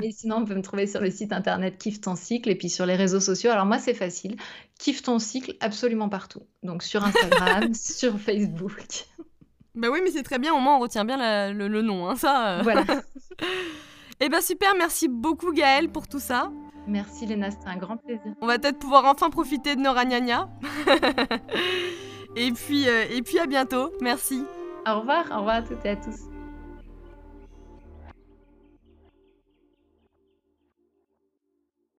[0.00, 2.70] Mais sinon, on peut me trouver sur le site internet Kiffe ton cycle et puis
[2.70, 3.50] sur les réseaux sociaux.
[3.50, 4.36] Alors moi, c'est facile.
[4.78, 6.42] Kiffe ton cycle absolument partout.
[6.62, 9.06] Donc sur Instagram, sur Facebook.
[9.76, 10.54] Bah oui, mais c'est très bien.
[10.54, 12.08] Au moins, on retient bien le, nom.
[12.08, 12.58] Hein, ça.
[12.58, 12.62] Euh.
[12.62, 12.84] Voilà.
[14.18, 16.50] Eh ben super, merci beaucoup Gaëlle pour tout ça.
[16.86, 18.32] Merci Léna, c'était un grand plaisir.
[18.40, 20.48] On va peut-être pouvoir enfin profiter de nos ragnagnas.
[22.36, 23.90] et, puis, euh, et puis à bientôt.
[24.00, 24.42] Merci.
[24.88, 26.35] Au revoir, au revoir à toutes et à tous.